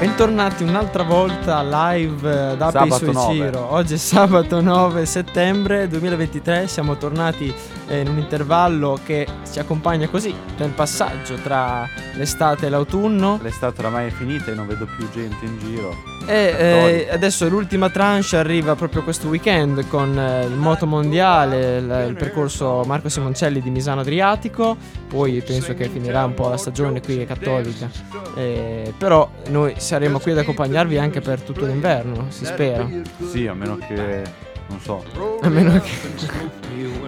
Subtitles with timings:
[0.00, 3.34] Bentornati un'altra volta live eh, da Sabato Sui 9.
[3.34, 3.70] Ciro.
[3.70, 7.52] Oggi è sabato 9 settembre 2023, siamo tornati
[7.86, 13.80] eh, in un intervallo che ci accompagna così nel passaggio tra l'estate e l'autunno L'estate
[13.80, 16.09] oramai è finita e non vedo più gente in giro.
[16.26, 22.04] E eh, adesso l'ultima tranche arriva proprio questo weekend con eh, il moto mondiale, il,
[22.08, 24.76] il percorso Marco Simoncelli di Misano Adriatico,
[25.08, 27.90] poi penso che finirà un po' la stagione qui cattolica,
[28.36, 32.88] Eh, però noi saremo qui ad accompagnarvi anche per tutto l'inverno, si spera.
[33.30, 34.22] Sì, a meno che.
[34.68, 35.02] non so,
[35.40, 35.90] A meno che...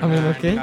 [0.01, 0.55] A meno che...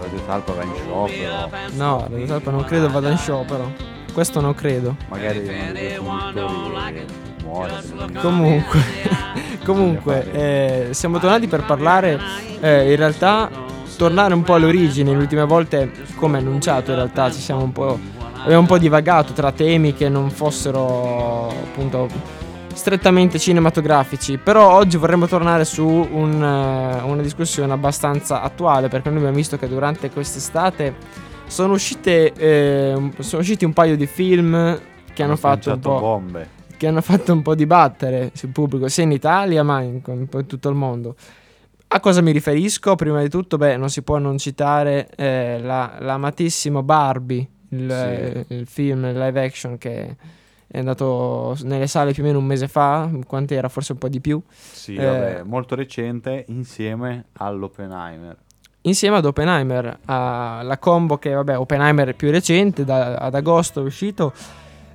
[0.00, 1.50] Radio Talpa va in sciopero.
[1.72, 3.91] No, Radio Talpa non credo vada in sciopero.
[4.12, 4.96] Questo non credo.
[5.08, 7.06] Magari uno dei conduttori
[7.42, 7.82] muore.
[8.20, 8.80] Comunque,
[9.64, 12.18] comunque eh, siamo tornati per parlare,
[12.60, 13.50] eh, in realtà,
[13.96, 15.10] tornare un po' alle origini.
[15.10, 17.98] Le ultime volte, come annunciato, in realtà ci siamo un po',
[18.42, 22.08] abbiamo un po' divagato tra temi che non fossero appunto
[22.74, 24.38] strettamente cinematografici.
[24.38, 29.58] Però oggi vorremmo tornare su un, eh, una discussione abbastanza attuale perché noi abbiamo visto
[29.58, 34.80] che durante quest'estate sono uscite, eh, sono usciti un paio di film
[35.12, 36.48] che hanno fatto un po' bombe.
[36.78, 40.46] che hanno fatto un po' dibattere sul pubblico, sia in Italia ma in, po' in
[40.46, 41.14] tutto il mondo.
[41.88, 42.94] A cosa mi riferisco?
[42.94, 48.46] Prima di tutto, beh, non si può non citare eh, la, l'amatissimo Barbie, il, eh,
[48.48, 50.16] il film live action che
[50.66, 54.08] è andato nelle sale più o meno un mese fa, quanto era forse un po'
[54.08, 55.04] di più, Sì, Eh.
[55.04, 58.38] vabbè, molto recente insieme all'Oppenheimer.
[58.82, 63.84] Insieme ad Oppenheimer, alla combo che, vabbè, Oppenheimer è più recente, da- ad agosto è
[63.84, 64.32] uscito.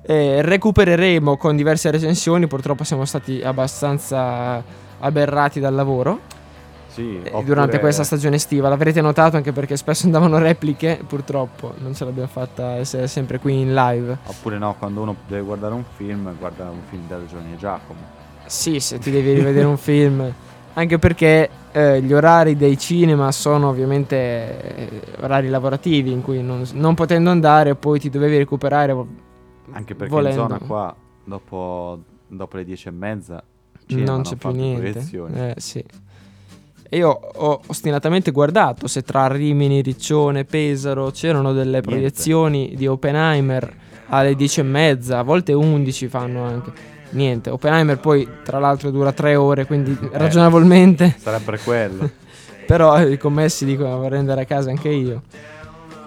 [0.02, 4.62] Eh, recupereremo con diverse recensioni, purtroppo siamo stati abbastanza
[5.00, 6.20] aberrati dal lavoro
[6.88, 8.68] Sì, eh, durante questa stagione estiva.
[8.70, 13.60] L'avrete notato anche perché spesso andavano repliche, purtroppo non ce l'abbiamo fatta essere sempre qui
[13.60, 14.18] in live.
[14.24, 18.00] Oppure no, quando uno deve guardare un film, guarda un film da Giovanni e Giacomo.
[18.46, 20.32] Sì, se ti devi rivedere un film,
[20.74, 26.64] anche perché eh, gli orari dei cinema sono ovviamente eh, orari lavorativi in cui non,
[26.72, 28.96] non potendo andare poi ti dovevi recuperare.
[29.70, 30.42] Anche perché volendo.
[30.42, 33.42] in zona qua, dopo, dopo le dieci e mezza,
[33.88, 35.04] non c'è più niente.
[35.34, 35.84] Eh, sì.
[36.90, 41.88] E io ho ostinatamente guardato se tra Rimini, Riccione, Pesaro c'erano delle Niente.
[41.88, 43.76] proiezioni di Oppenheimer
[44.08, 46.72] alle 10 e mezza, a volte 11 fanno anche.
[47.10, 52.10] Niente, Oppenheimer poi tra l'altro dura 3 ore, quindi ragionevolmente, Sarebbe quello.
[52.66, 55.22] però i commessi dicono vorrei andare a casa anche io.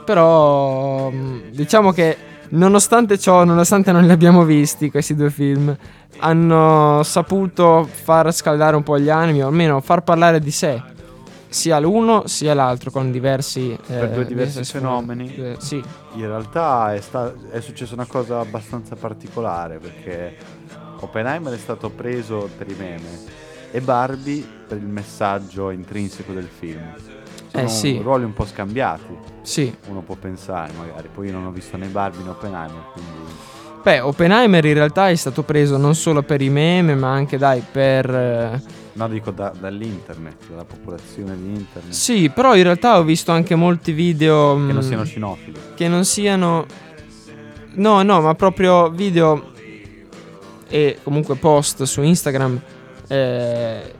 [0.06, 2.18] Però mh, diciamo che
[2.50, 5.76] nonostante ciò, nonostante non li abbiamo visti questi due film,
[6.20, 10.82] hanno saputo far scaldare un po' gli animi, o almeno far parlare di sé.
[11.48, 15.36] Sia l'uno sia l'altro con diversi Per eh, due diversi fenomeni.
[15.36, 20.36] Eh, sì, In realtà è, sta- è successa una cosa abbastanza particolare perché
[21.02, 23.40] Oppenheimer è stato preso per i meme
[23.72, 26.82] e Barbie per il messaggio intrinseco del film.
[27.52, 28.00] Sono Eh, sì.
[28.02, 29.74] ruoli un po' scambiati, sì.
[29.88, 31.10] uno può pensare magari.
[31.14, 33.12] Poi io non ho visto né Barbie né Oppenheimer, quindi
[33.84, 37.64] Beh, Oppenheimer in realtà è stato preso non solo per i meme, ma anche, dai,
[37.72, 38.08] per...
[38.14, 38.62] eh,
[38.94, 43.56] no dico da- dall'internet, dalla popolazione di internet, Sì, però in realtà ho visto anche
[43.56, 44.54] molti video...
[44.54, 45.60] che non mh, siano cinofili.
[45.76, 46.66] che non siano
[47.74, 49.51] no no ma proprio video
[50.72, 52.60] e comunque post su Instagram
[53.08, 53.94] eh,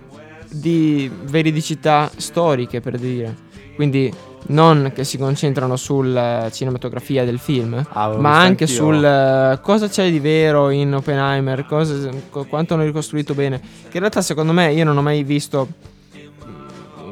[0.50, 3.36] di veridicità storiche per dire
[3.76, 4.12] quindi
[4.48, 8.68] non che si concentrano sulla cinematografia del film Ah, ma anche anch'io.
[8.68, 13.94] sul eh, cosa c'è di vero in Oppenheimer cosa, qu- quanto hanno ricostruito bene che
[13.94, 15.68] in realtà secondo me io non ho mai visto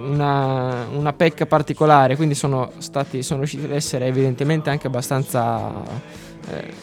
[0.01, 5.71] una, una pecca particolare, quindi sono stati sono riusciti ad essere evidentemente anche abbastanza
[6.49, 6.73] eh,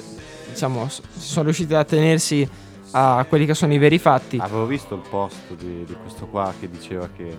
[0.51, 0.89] diciamo,
[1.19, 2.49] sono riusciti a tenersi
[2.97, 4.39] a quelli che sono i veri fatti.
[4.41, 7.37] Avevo visto il post di, di questo qua che diceva che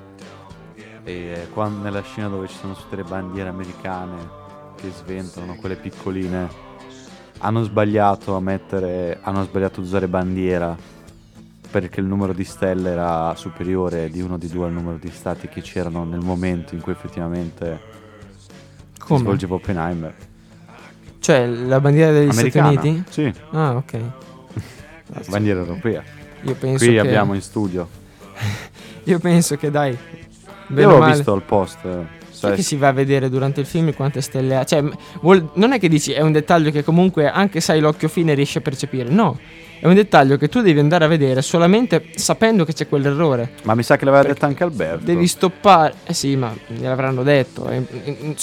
[1.03, 4.45] eh, quando nella scena dove ci sono tutte le bandiere americane
[4.75, 6.47] che sventolano, quelle piccoline,
[7.39, 10.77] hanno sbagliato a mettere, hanno sbagliato ad usare bandiera
[11.69, 15.47] perché il numero di stelle era superiore di uno di due al numero di stati
[15.47, 17.81] che c'erano nel momento in cui effettivamente
[18.93, 19.19] si Come?
[19.19, 20.13] svolgeva Oppenheimer.
[21.19, 22.71] Cioè, la bandiera degli Americana?
[22.71, 23.03] Stati Uniti?
[23.09, 23.99] Sì, Ah, ok.
[25.27, 26.03] Bandiera europea.
[26.41, 27.87] Io penso Qui che abbiamo in studio.
[29.05, 29.97] Io penso che dai.
[30.67, 31.77] Io ho visto il post.
[32.37, 34.63] Sai sai, che si va a vedere durante il film quante stelle ha?
[34.63, 34.83] Cioè,
[35.21, 38.33] vuol- non è che dici è un dettaglio che comunque anche se hai l'occhio fine
[38.35, 39.09] riesci a percepire.
[39.09, 39.39] No,
[39.79, 43.53] è un dettaglio che tu devi andare a vedere solamente sapendo che c'è quell'errore.
[43.63, 45.05] Ma mi sa che l'aveva detto anche Alberto.
[45.05, 45.93] Devi stoppare.
[46.05, 47.67] Eh sì, ma gliel'avranno detto.
[47.69, 47.83] eh,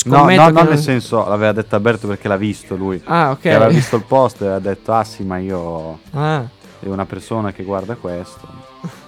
[0.07, 3.01] No, no, non non- nel senso l'aveva detto Alberto perché l'ha visto lui.
[3.05, 3.41] Ah, ok.
[3.41, 6.45] Che aveva visto il post e aveva detto ah sì ma io Ah,
[6.81, 8.73] è una persona che guarda questo.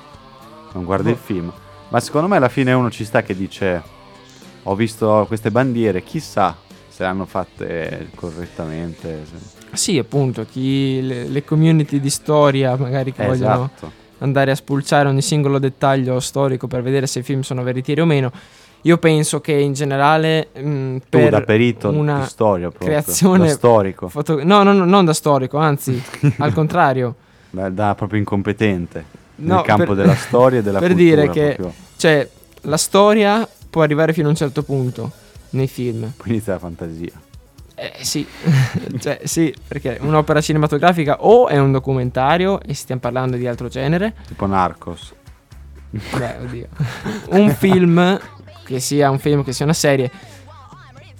[0.76, 1.10] Non guarda Boh.
[1.10, 1.52] il film.
[1.88, 3.82] Ma secondo me alla fine uno ci sta che dice
[4.68, 6.56] ho visto queste bandiere, chissà
[6.88, 9.24] se le hanno fatte correttamente.
[9.72, 10.44] sì, appunto.
[10.50, 13.92] Chi le, le community di storia magari che Eh, vogliono esatto.
[14.18, 18.06] andare a spulciare ogni singolo dettaglio storico per vedere se i film sono veritieri o
[18.06, 18.30] meno.
[18.82, 22.88] Io penso che in generale mh, Tu per da perito una storia proprio.
[22.88, 24.08] creazione Da storico.
[24.08, 26.00] foto- no, no, no, non da storico, anzi,
[26.38, 27.14] al contrario.
[27.50, 29.04] Da, da proprio incompetente.
[29.36, 31.20] No, nel campo per- della storia e della per cultura.
[31.22, 31.58] dire che-.
[31.96, 32.28] Cioè,
[32.62, 35.10] la storia può arrivare fino a un certo punto
[35.50, 36.12] nei film.
[36.16, 37.12] Poi inizia la fantasia.
[37.78, 38.26] Eh sì,
[38.98, 44.14] cioè sì, perché un'opera cinematografica o è un documentario e stiamo parlando di altro genere,
[44.26, 45.12] Tipo Narcos.
[45.90, 46.68] Beh, oddio.
[47.30, 48.18] Un film,
[48.64, 50.10] che sia un film, che sia una serie,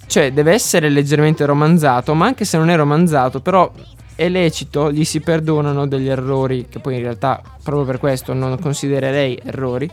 [0.07, 3.71] cioè deve essere leggermente romanzato, ma anche se non è romanzato, però
[4.15, 8.57] è lecito, gli si perdonano degli errori, che poi in realtà proprio per questo non
[8.59, 9.89] considererei errori,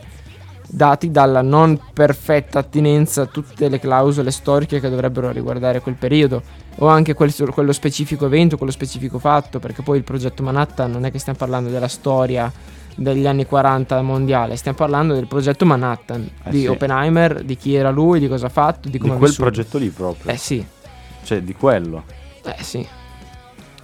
[0.67, 6.41] dati dalla non perfetta attinenza a tutte le clausole storiche che dovrebbero riguardare quel periodo,
[6.77, 11.05] o anche quel- quello specifico evento, quello specifico fatto, perché poi il progetto Manhattan non
[11.05, 12.51] è che stiamo parlando della storia
[12.97, 16.67] degli anni 40 mondiale, stiamo parlando del progetto Manhattan, Eh di sì.
[16.67, 19.49] Oppenheimer, di chi era lui, di cosa ha fatto, di Di come ha quel vissuto.
[19.49, 20.31] progetto lì proprio.
[20.31, 20.65] Eh sì,
[21.23, 22.03] Cioè, di quello.
[22.43, 22.87] eh sì.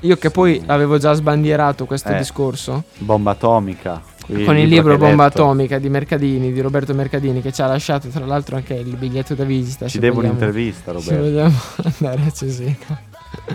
[0.04, 4.02] Io che poi avevo già sbandierato questo Eh, discorso Bomba atomica.
[4.26, 5.42] Qui con il libro Bomba letto.
[5.44, 9.34] Atomica di Mercadini, di Roberto Mercadini, che ci ha lasciato tra l'altro anche il biglietto
[9.36, 9.88] da visita.
[9.88, 11.22] Ci devo vogliamo- un'intervista, Roberto.
[11.22, 12.76] vogliamo andare a Cesena.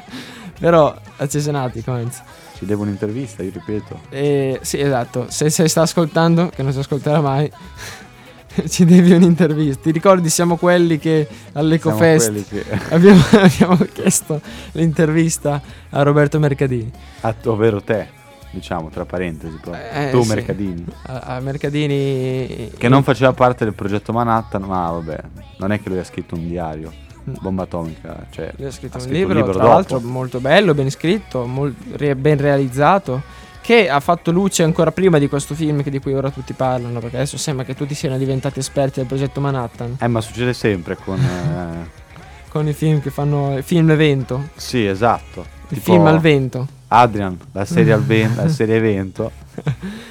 [0.59, 2.21] Però a Cesenatico, anzi.
[2.57, 4.01] Ci devo un'intervista, io ripeto.
[4.09, 5.27] Eh, sì, esatto.
[5.29, 7.51] Se, se sta ascoltando, che non si ascolterà mai,
[8.69, 9.83] ci devi un'intervista.
[9.83, 12.65] Ti ricordi, siamo quelli che all'EcoFest che...
[12.95, 14.41] abbiamo, abbiamo chiesto
[14.73, 15.61] l'intervista
[15.91, 16.91] a Roberto Mercadini.
[17.21, 18.09] Ah, ovvero te,
[18.51, 19.57] diciamo, tra parentesi.
[19.61, 19.83] proprio.
[19.93, 20.29] Eh, tu, sì.
[20.29, 20.85] Mercadini.
[21.07, 22.71] A, a Mercadini.
[22.77, 25.19] Che non faceva parte del progetto Manhattan, ma vabbè,
[25.59, 26.93] non è che lui ha scritto un diario.
[27.25, 28.53] Bomba atomica, cioè...
[28.57, 29.67] Lui ha scritto, ha un, scritto libro, tra dopo.
[29.67, 33.21] l'altro molto bello, ben scritto, mol- re- ben realizzato,
[33.61, 37.01] che ha fatto luce ancora prima di questo film che di cui ora tutti parlano,
[37.01, 40.95] perché adesso sembra che tutti siano diventati esperti del progetto Manhattan, Eh, ma succede sempre
[40.97, 41.19] con...
[41.21, 42.05] eh,
[42.49, 45.41] con i film che fanno il film evento, Sì, esatto.
[45.71, 46.69] il Tipo film al vento.
[46.89, 49.31] Adrian, la serie, al ven- la serie evento,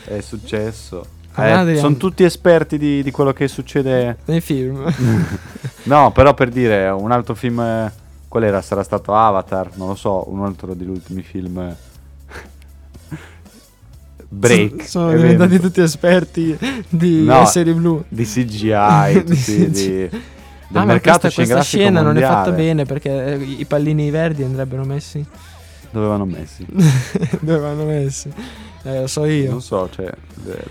[0.06, 1.06] è successo.
[1.38, 4.18] Eh, sono tutti esperti di, di quello che succede.
[4.26, 4.84] Nei film.
[5.86, 7.92] No, però per dire, un altro film, eh,
[8.28, 8.60] qual era?
[8.64, 11.60] Sarà stato Avatar, non lo so, un altro degli ultimi film.
[11.60, 11.76] eh,
[14.28, 14.88] Break.
[14.88, 16.58] Sono evento, diventati tutti esperti
[16.90, 17.46] di No.
[17.46, 18.04] serie blu.
[18.08, 19.92] Di CGI, Di di, CGI.
[20.10, 20.10] del
[20.74, 22.56] Ah, ma mercato questa, questa scena non è fatta mondiale.
[22.64, 25.24] bene perché i pallini verdi andrebbero messi.
[25.96, 26.66] Dove vanno messi?
[27.40, 28.30] Dove vanno messi?
[28.84, 29.52] Eh, lo so io.
[29.52, 30.06] Non so, cioè...
[30.48, 30.64] eh,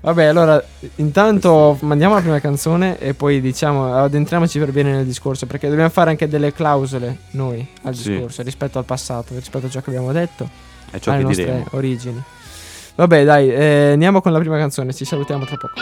[0.00, 0.60] Vabbè, allora,
[0.96, 5.90] intanto mandiamo la prima canzone e poi diciamo addentriamoci per bene nel discorso, perché dobbiamo
[5.90, 8.10] fare anche delle clausole noi al Sì.
[8.12, 10.48] discorso rispetto al passato, rispetto a ciò che abbiamo detto,
[10.90, 11.64] È ciò alle che nostre diremo.
[11.72, 12.22] origini.
[12.96, 15.74] Vabbè, dai, eh, andiamo con la prima canzone, ci salutiamo tra poco.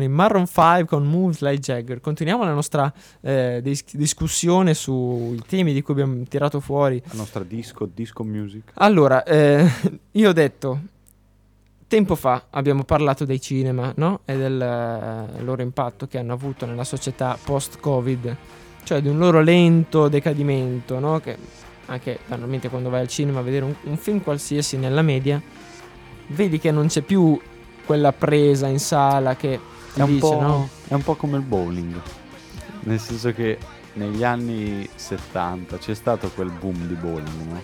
[0.00, 2.00] Sono i Maroon 5 con Moves Like Jagger.
[2.00, 7.00] Continuiamo la nostra eh, dis- discussione sui temi di cui abbiamo tirato fuori.
[7.06, 8.72] La nostra disco, disco music.
[8.74, 9.68] Allora, eh,
[10.12, 10.80] io ho detto,
[11.86, 14.20] tempo fa abbiamo parlato dei cinema, no?
[14.24, 18.36] E del eh, loro impatto che hanno avuto nella società post-Covid,
[18.84, 21.20] cioè di un loro lento decadimento, no?
[21.20, 21.36] Che
[21.86, 25.40] anche banalmente quando vai al cinema a vedere un, un film qualsiasi nella media,
[26.28, 27.38] vedi che non c'è più
[27.84, 29.58] quella presa in sala che
[29.94, 30.68] È un, dice, po', no?
[30.88, 32.00] è un po' come il bowling.
[32.80, 33.58] Nel senso che
[33.94, 37.62] negli anni 70 c'è stato quel boom di bowling, no?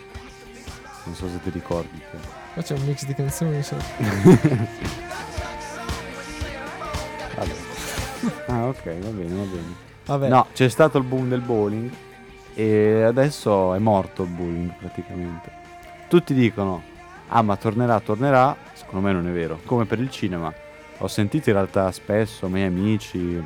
[1.04, 1.99] Non so se ti ricordi.
[1.99, 2.18] te.
[2.52, 3.76] Qua c'è un mix di canzoni, so.
[8.49, 9.75] Ah, ok, va bene, va bene.
[10.06, 11.90] Vabbè, No, c'è stato il boom del bowling
[12.54, 15.50] e adesso è morto il bowling praticamente.
[16.09, 16.83] Tutti dicono,
[17.28, 19.61] ah ma tornerà, tornerà, secondo me non è vero.
[19.64, 20.52] Come per il cinema,
[20.98, 23.44] ho sentito in realtà spesso miei amici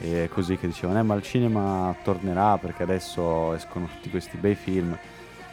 [0.00, 4.54] e così che dicevano, eh ma il cinema tornerà perché adesso escono tutti questi bei
[4.56, 4.96] film.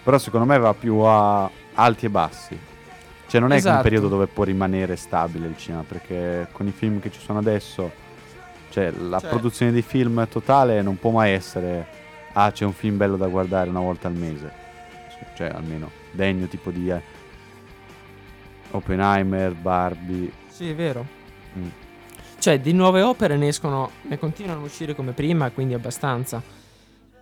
[0.03, 2.59] Però secondo me va più a alti e bassi.
[3.27, 3.75] Cioè non è Esatto.
[3.77, 7.37] un periodo dove può rimanere stabile il cinema, perché con i film che ci sono
[7.37, 7.91] adesso,
[8.69, 11.85] cioè la Cioè- produzione di film totale non può mai essere,
[12.33, 14.51] ah c'è un film bello da guardare una volta al mese.
[15.35, 17.01] Cioè almeno degno tipo di eh,
[18.71, 20.31] Oppenheimer, Barbie.
[20.59, 21.07] Sì, è vero.
[21.57, 21.67] Mm.
[22.37, 26.43] Cioè, di nuove opere ne escono, ne continuano a uscire come prima, quindi abbastanza.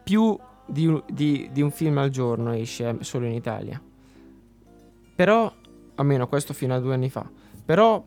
[0.04, 3.80] Più di, un- di- di un film al giorno esce solo in Italia.
[5.14, 5.54] Però,
[5.96, 7.30] almeno questo fino a due anni fa.
[7.64, 8.04] Però,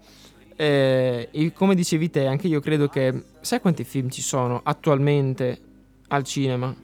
[0.57, 3.23] eh, come dicevi te, anche io credo che...
[3.41, 5.61] Sai quanti film ci sono attualmente
[6.09, 6.75] al cinema?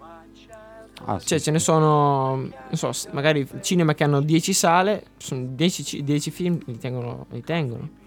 [1.04, 5.46] Ah, sì, Cioè, ce ne sono, non so, magari cinema che hanno 10 sale, sono
[5.50, 8.04] 10, ci- 10 film, li tengono, li tengono.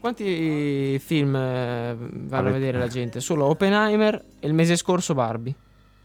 [0.00, 3.20] Quanti film eh, vanno a vedere la gente?
[3.20, 5.54] Solo Oppenheimer e il mese scorso Barbie.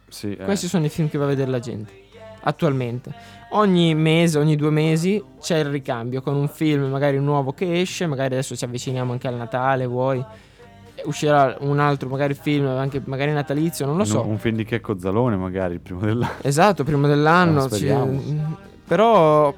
[0.10, 0.44] Sì, eh.
[0.44, 2.04] Questi sono i film che va a vedere la gente
[2.42, 3.14] attualmente.
[3.52, 8.06] Ogni mese, ogni due mesi c'è il ricambio con un film, magari nuovo che esce,
[8.06, 10.24] magari adesso ci avviciniamo anche al Natale, vuoi.
[11.06, 14.22] Uscirà un altro magari film, anche magari natalizio, non lo so.
[14.22, 16.34] Un, un film di Checco Zalone magari, il primo dell'anno.
[16.42, 17.66] Esatto, prima dell'anno.
[17.66, 17.94] Eh, ci-
[18.86, 19.54] però,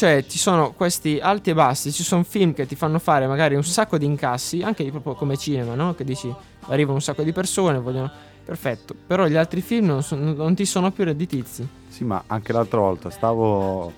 [0.00, 1.92] cioè, ci sono questi alti e bassi.
[1.92, 5.36] Ci sono film che ti fanno fare magari un sacco di incassi, anche proprio come
[5.36, 5.94] cinema, no?
[5.94, 6.34] Che dici,
[6.68, 8.10] arrivano un sacco di persone, vogliono.
[8.42, 8.94] Perfetto.
[9.06, 11.68] Però gli altri film non, son- non ti sono più redditizi.
[11.88, 13.92] Sì, ma anche l'altra volta stavo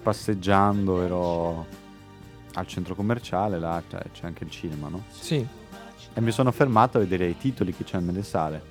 [0.00, 1.66] passeggiando, ero
[2.54, 5.02] al centro commerciale, là cioè, c'è anche il cinema, no?
[5.10, 5.44] Sì.
[6.14, 8.62] E mi sono fermato a vedere i titoli che c'erano nelle sale.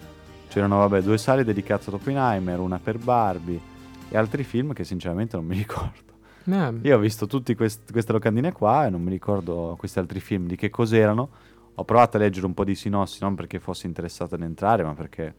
[0.48, 3.60] C'erano, vabbè, due sale dedicate ad Oppenheimer, una per Barbie
[4.08, 6.08] e altri film che sinceramente non mi ricordo.
[6.54, 10.48] Eh, Io ho visto tutte queste locandine qua e non mi ricordo questi altri film
[10.48, 11.30] di che cos'erano.
[11.76, 14.94] Ho provato a leggere un po' di sinossi, non perché fossi interessato ad entrare, ma
[14.94, 15.34] perché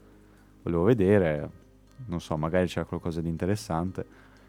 [0.62, 1.50] volevo vedere,
[2.06, 4.06] non so, magari c'era qualcosa di interessante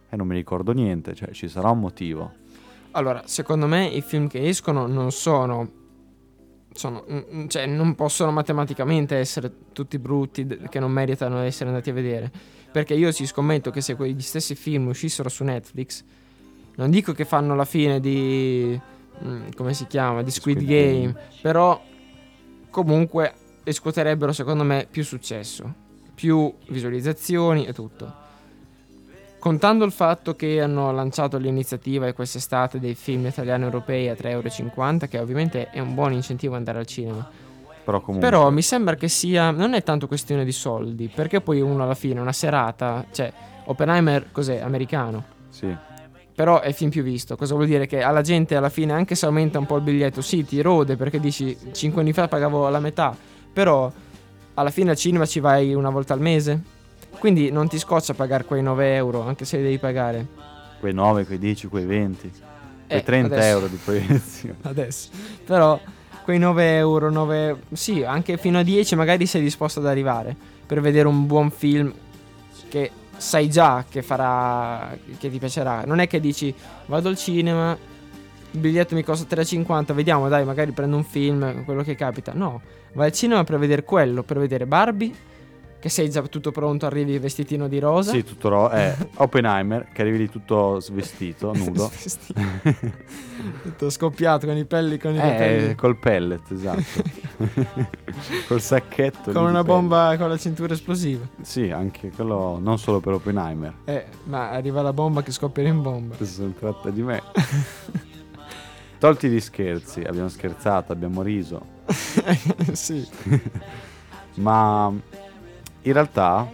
[0.10, 2.34] e non mi ricordo niente, cioè ci sarà un motivo.
[2.91, 5.72] Allora, secondo me i film che escono non sono.
[6.74, 11.89] sono mm, cioè, non possono matematicamente essere tutti brutti, che non meritano di essere andati
[11.89, 12.32] a vedere.
[12.72, 16.03] Perché io ci scommetto che se quegli stessi film uscissero su Netflix,
[16.75, 18.80] non dico che fanno la fine di.
[19.24, 20.24] mm, come si chiama?
[20.24, 21.16] Di Squid, Squid Game, Game.
[21.42, 21.82] però
[22.70, 25.72] comunque riscuoterebbero secondo me più successo,
[26.13, 28.20] più visualizzazioni e tutto.
[29.40, 35.08] Contando il fatto che hanno lanciato l'iniziativa quest'estate dei film italiani europei a 3,50 euro,
[35.08, 37.28] che ovviamente è un buon incentivo andare al cinema.
[37.84, 38.30] Però comunque...
[38.30, 39.50] Però mi sembra che sia.
[39.50, 43.06] Non è tanto questione di soldi, perché poi uno alla fine, una serata.
[43.12, 43.34] Cioè,
[43.66, 44.60] Oppenheimer cos'è?
[44.60, 45.24] Americano.
[45.50, 45.75] Sì,
[46.34, 47.36] però è il film più visto.
[47.36, 47.88] Cosa vuol dire?
[47.88, 50.96] Che alla gente alla fine, anche se aumenta un po' il biglietto, sì, ti rode
[50.96, 53.16] perché dici 5 anni fa pagavo la metà,
[53.52, 53.92] però
[54.56, 56.62] alla fine al cinema ci vai una volta al mese.
[57.20, 60.26] Quindi non ti scoccia pagare quei 9 euro, anche se li devi pagare.
[60.80, 62.32] Quei 9, quei 10, quei 20,
[62.88, 64.56] quei Eh, 30 adesso- euro di proiezione.
[64.64, 65.10] adesso.
[65.46, 65.80] Però
[66.24, 67.62] quei 9 euro, 9...
[67.74, 71.94] Sì, anche fino a 10 magari sei disposto ad arrivare per vedere un buon film
[72.70, 72.89] che
[73.21, 75.84] sai già che farà, che ti piacerà.
[75.86, 76.53] Non è che dici
[76.88, 77.77] vado al cinema,
[78.51, 82.34] il biglietto mi costa 3,50, vediamo dai, magari prendo un film, quello che capita.
[82.34, 82.62] No,
[82.93, 85.13] vai al cinema per vedere quello, per vedere Barbie,
[85.82, 88.12] che sei già tutto pronto, arrivi vestitino di rosa.
[88.12, 91.89] Sì, tutto ro- eh, Oppenheimer, che arrivi lì tutto svestito, nudo.
[91.89, 92.39] Vestito.
[93.63, 95.76] tutto scoppiato con i pelli, con i Eh, capelli.
[95.76, 96.84] col pellet, esatto.
[98.48, 99.32] col sacchetto.
[99.32, 99.65] Con una pellet.
[99.65, 101.28] bomba con la cintura esplosiva.
[101.41, 103.74] Sì, anche quello, non solo per Oppenheimer.
[103.86, 106.13] Eh, ma arriva la bomba che scoppierà in bomba.
[106.13, 107.22] Adesso non tratta di me.
[109.00, 111.60] Tolti gli scherzi, abbiamo scherzato, abbiamo riso,
[112.74, 113.04] sì.
[114.36, 114.94] ma
[115.84, 116.50] in realtà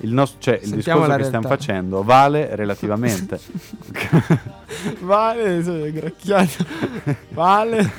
[0.00, 3.40] il, nostro, cioè, il discorso che stiamo facendo vale relativamente.
[5.00, 6.66] Vale, sì, gracchiato.
[7.30, 7.92] Vale.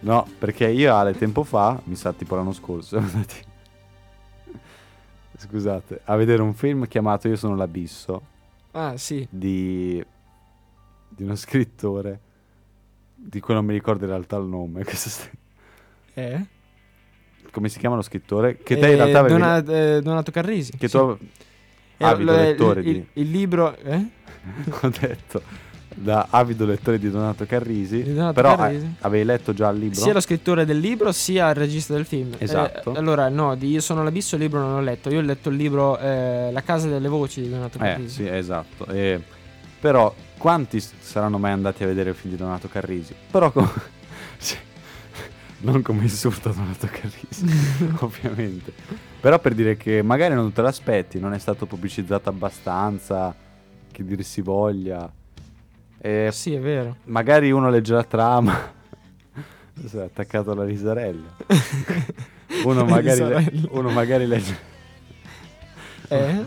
[0.00, 3.02] no, perché io Ale tempo fa, mi sa tipo l'anno scorso,
[5.36, 8.22] scusate, a vedere un film chiamato Io sono l'abisso
[8.72, 9.26] Ah, sì.
[9.30, 10.04] di,
[11.08, 12.20] di uno scrittore
[13.14, 14.84] di cui non mi ricordo in realtà il nome.
[16.16, 16.46] Eh?
[17.54, 18.58] Come si chiama lo scrittore?
[18.62, 20.72] Che te in Eh, realtà avevi- Dona- eh, Donato Carrisi.
[20.76, 20.96] che sì.
[20.98, 21.16] tu
[21.96, 23.76] Eh, avido lo- lettore il, di- il- libro...
[23.82, 24.04] Eh?
[24.82, 25.62] ho detto
[25.96, 28.84] da avido lettore di Donato Carrisi, Di Donato però Carrisi.
[28.84, 30.00] eh, avevi letto già il libro?
[30.00, 32.32] Sia lo scrittore del libro sia il regista del film.
[32.38, 32.94] Esatto.
[32.94, 35.08] Eh, allora, no, di Io sono l'abisso il libro non l'ho letto.
[35.10, 38.14] Io ho letto il libro eh, La casa delle voci di Donato Eh, Carrisi.
[38.24, 38.86] sì, esatto.
[38.88, 39.22] E-
[39.80, 43.14] però quanti saranno mai andati a vedere il film di Donato Carrisi?
[43.30, 43.70] Però com-
[45.64, 47.46] non come insulto a Donato Carrisi,
[48.00, 48.72] ovviamente.
[49.20, 53.34] Però per dire che magari non te l'aspetti, non è stato pubblicizzato abbastanza,
[53.90, 55.10] che dir si voglia.
[55.98, 56.96] E Sì, è vero.
[57.04, 58.72] magari uno legge la trama.
[59.76, 61.34] Adesso è attaccato alla risarella.
[62.64, 64.56] Uno magari, le- uno magari legge.
[66.08, 66.44] Eh?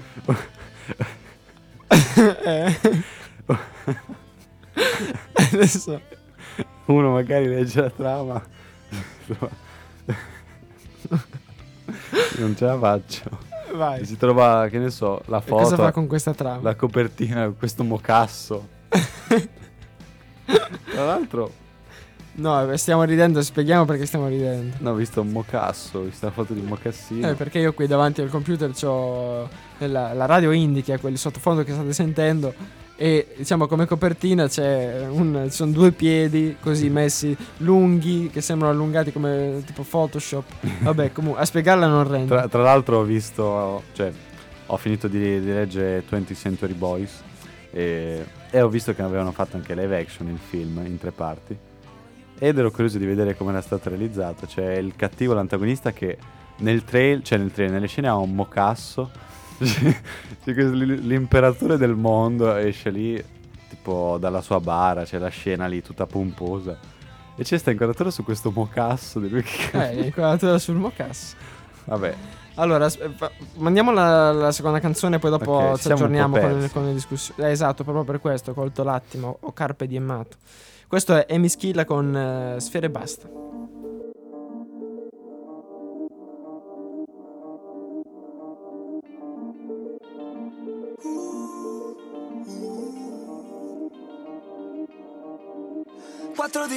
[2.45, 3.03] eh?
[5.33, 6.01] Adesso...
[6.85, 8.41] Uno magari legge la trama.
[12.37, 13.29] non ce la faccio.
[13.73, 14.05] Vai.
[14.05, 16.61] Si trova, che ne so, la E cosa fa foto, con questa trama?
[16.61, 18.67] la copertina, questo mocasso.
[20.45, 21.65] Tra l'altro,
[22.39, 24.75] No, eh, stiamo ridendo, spieghiamo perché stiamo ridendo.
[24.79, 27.29] no, ho visto un mocasso, ho visto la foto di un mocassino.
[27.29, 31.17] Eh, perché io qui davanti al computer ho la, la radio indie, che è quel
[31.17, 32.53] sottofondo che state sentendo.
[32.99, 38.73] E diciamo come copertina c'è un, ci sono due piedi così messi lunghi che sembrano
[38.73, 40.45] allungati come tipo Photoshop.
[40.81, 42.27] Vabbè, comunque a spiegarla non rende.
[42.27, 44.11] Tra, tra l'altro ho visto, cioè,
[44.65, 47.21] ho finito di, di leggere 20th Century Boys
[47.71, 51.57] e, e ho visto che avevano fatto anche live action il film in tre parti
[52.39, 54.45] ed ero curioso di vedere come era stato realizzato.
[54.45, 56.17] C'è il cattivo, l'antagonista che
[56.57, 59.09] nel trail, cioè nel trail, nelle scene ha un mocasso.
[60.45, 63.23] L'imperatore del mondo esce lì
[63.69, 66.77] tipo dalla sua bara, c'è la scena lì tutta pomposa.
[67.35, 69.89] E c'è sta inquadratura su questo mocasso di lui che...
[69.89, 71.35] Eh, inquadratura sul mocasso.
[71.85, 72.15] Vabbè,
[72.55, 72.89] Allora,
[73.57, 77.47] mandiamo la, la seconda canzone, poi dopo Ok, ci aggiorniamo con, con le discussioni.
[77.47, 80.37] Eh, esatto, proprio per questo, ho colto l'attimo, o Carpe Diemmato.
[80.87, 83.27] Questo è Emi Schilla con eh, Sfere Basta.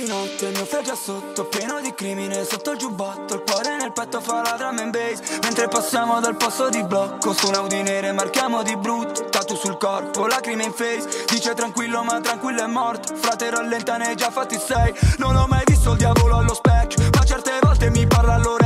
[0.00, 3.92] Di notte, il mio fregio sotto, pieno di crimine sotto il giubbotto, il cuore nel
[3.92, 7.82] petto fa la drum and bass, mentre passiamo dal posto di blocco, su un Audi
[7.82, 12.66] nere marchiamo di brutto, tatu sul corpo, lacrime in face, dice tranquillo ma tranquillo è
[12.66, 16.54] morto, frate rallenta ne hai già fatti sei, non ho mai visto il diavolo allo
[16.54, 18.59] specchio, ma certe volte mi parla all'orecchio,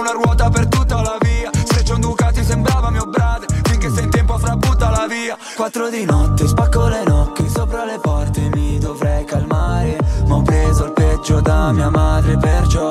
[0.00, 4.04] una ruota per tutta la via, se c'è un Ducati sembrava mio brother, finché sei
[4.04, 8.78] in tempo fra buttala via, quattro di notte spacco le nocche sopra le porte mi
[8.78, 12.90] dovrei calmare, ma ho preso il peggio da mia madre perciò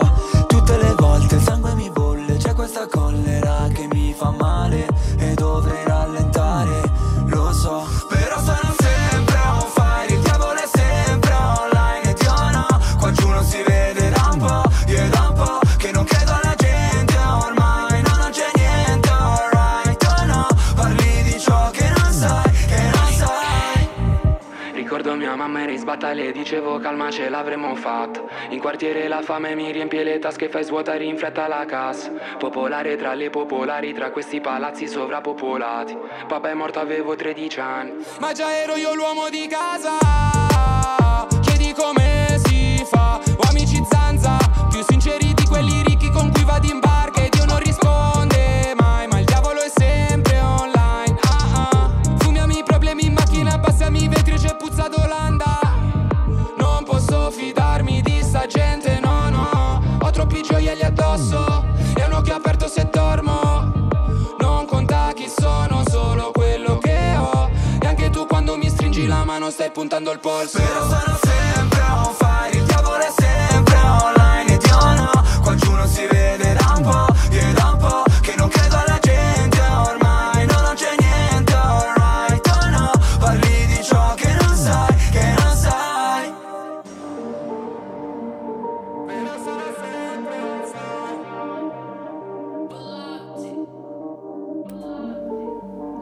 [26.00, 30.48] sbatta le dicevo calma ce l'avremmo fatta In quartiere la fame mi riempie le tasche
[30.48, 35.98] Fai svuotare in fretta la cassa Popolare tra le popolari Tra questi palazzi sovrappopolati.
[36.28, 38.06] Papà è morto avevo 13 anni.
[38.20, 39.98] Ma già ero io l'uomo di casa.
[41.42, 43.20] Chiedi come si fa.
[43.38, 43.79] Ho amici
[69.50, 70.20] stringi la mano stai puntando il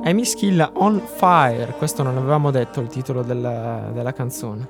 [0.08, 4.66] Amy Schilla On Fire, questo non avevamo detto il titolo della, della canzone.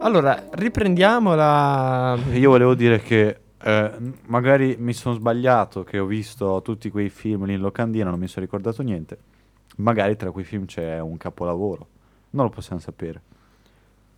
[0.00, 2.18] Allora, riprendiamola.
[2.34, 3.90] Io volevo dire che eh,
[4.26, 8.26] magari mi sono sbagliato, che ho visto tutti quei film lì in locandina, non mi
[8.26, 9.16] sono ricordato niente.
[9.76, 11.86] Magari tra quei film c'è un capolavoro.
[12.32, 13.22] Non lo possiamo sapere.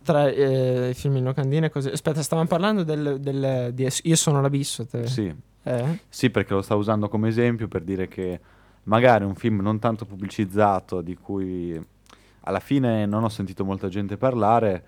[0.03, 1.87] Tra eh, i film in locandina e così.
[1.87, 4.85] Aspetta, stavamo parlando del, del- di Io sono l'abisso.
[4.85, 5.07] Te.
[5.07, 5.33] Sì.
[5.63, 5.99] Eh?
[6.09, 8.41] Sì, perché lo stavo usando come esempio per dire che
[8.83, 11.79] magari un film non tanto pubblicizzato, di cui
[12.41, 14.83] alla fine non ho sentito molta gente parlare,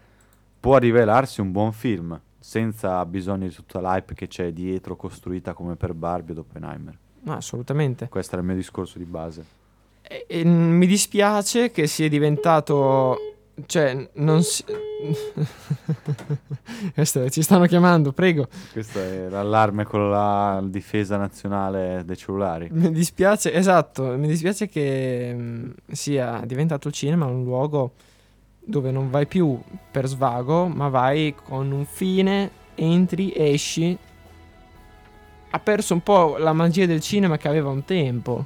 [0.59, 5.75] può rivelarsi un buon film, senza bisogno di tutta l'hype che c'è dietro, costruita come
[5.75, 6.97] per Barbie ed Oppenheimer.
[7.23, 8.09] No, assolutamente.
[8.09, 9.45] Questo era il mio discorso di base.
[10.01, 13.15] E- e mi dispiace che sia diventato.
[13.65, 14.63] Cioè, non si.
[16.93, 18.47] Questo, ci stanno chiamando, prego.
[18.71, 22.69] Questo è l'allarme con la difesa nazionale dei cellulari.
[22.71, 27.93] Mi dispiace, esatto, mi dispiace che mm, sia diventato il cinema un luogo
[28.63, 29.59] dove non vai più
[29.89, 33.97] per svago, ma vai con un fine, entri, esci.
[35.53, 38.45] Ha perso un po' la magia del cinema che aveva un tempo.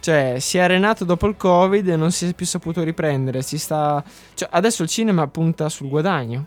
[0.00, 3.42] Cioè, si è arenato dopo il Covid e non si è più saputo riprendere.
[3.42, 4.02] Si sta.
[4.34, 6.46] Cioè, adesso il cinema punta sul guadagno.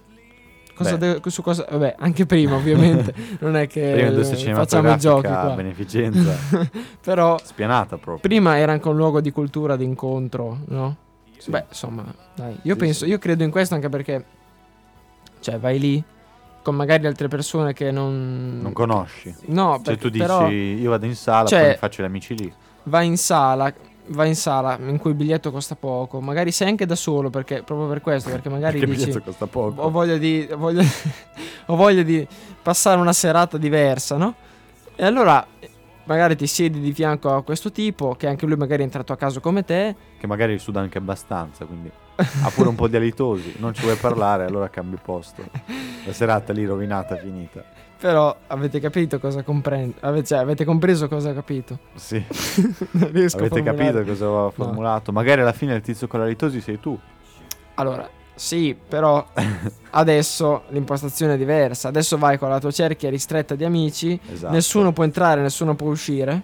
[0.73, 1.19] Cosa Beh.
[1.19, 1.65] de- su cosa.
[1.69, 3.13] Vabbè, anche prima, ovviamente.
[3.41, 5.53] non è che Prima facciamo i giochi qua.
[5.55, 6.35] beneficenza,
[7.03, 8.19] Però spianata proprio.
[8.19, 10.95] prima era anche un luogo di cultura, di incontro, no?
[11.37, 11.49] Sì.
[11.51, 12.57] Beh, insomma, dai.
[12.63, 13.11] Io Sì, penso, sì.
[13.11, 14.25] io credo in questo anche perché.
[15.39, 16.03] Cioè, vai lì
[16.63, 18.59] con magari altre persone che non.
[18.61, 19.33] Non conosci.
[19.47, 22.05] No, Cioè perché- tu dici però io vado in sala, Cioè- poi mi faccio gli
[22.05, 22.53] amici lì.
[22.83, 23.73] Vai in sala.
[24.07, 26.19] Vai in sala in cui il biglietto costa poco.
[26.19, 28.29] Magari sei anche da solo perché proprio per questo.
[28.29, 29.07] Perché magari Perché il dici.
[29.09, 29.81] biglietto costa poco.
[29.81, 30.47] Ho voglia di.
[30.51, 30.83] Ho voglia,
[31.67, 32.27] ho voglia di
[32.61, 34.35] passare una serata diversa, no?
[34.95, 35.45] E allora.
[36.03, 39.15] Magari ti siedi di fianco a questo tipo, che anche lui magari è entrato a
[39.15, 43.53] caso come te, Che magari suda anche abbastanza, quindi ha pure un po' di alitosi.
[43.59, 45.43] Non ci vuoi parlare, allora cambi posto.
[46.03, 47.63] La serata lì rovinata, finita.
[48.01, 49.93] Però avete capito cosa comprendo?
[49.99, 51.77] Avete, cioè, avete compreso cosa ho capito?
[51.93, 52.15] Sì,
[52.93, 53.91] Non riesco a avete formulare.
[53.93, 55.11] capito cosa ho formulato?
[55.11, 56.97] Magari alla fine il tizio con l'alitosi sei tu.
[57.75, 59.23] Allora, sì, però
[59.91, 61.89] adesso l'impostazione è diversa.
[61.89, 64.51] Adesso vai con la tua cerchia ristretta di amici, Esatto.
[64.51, 66.41] nessuno può entrare, nessuno può uscire.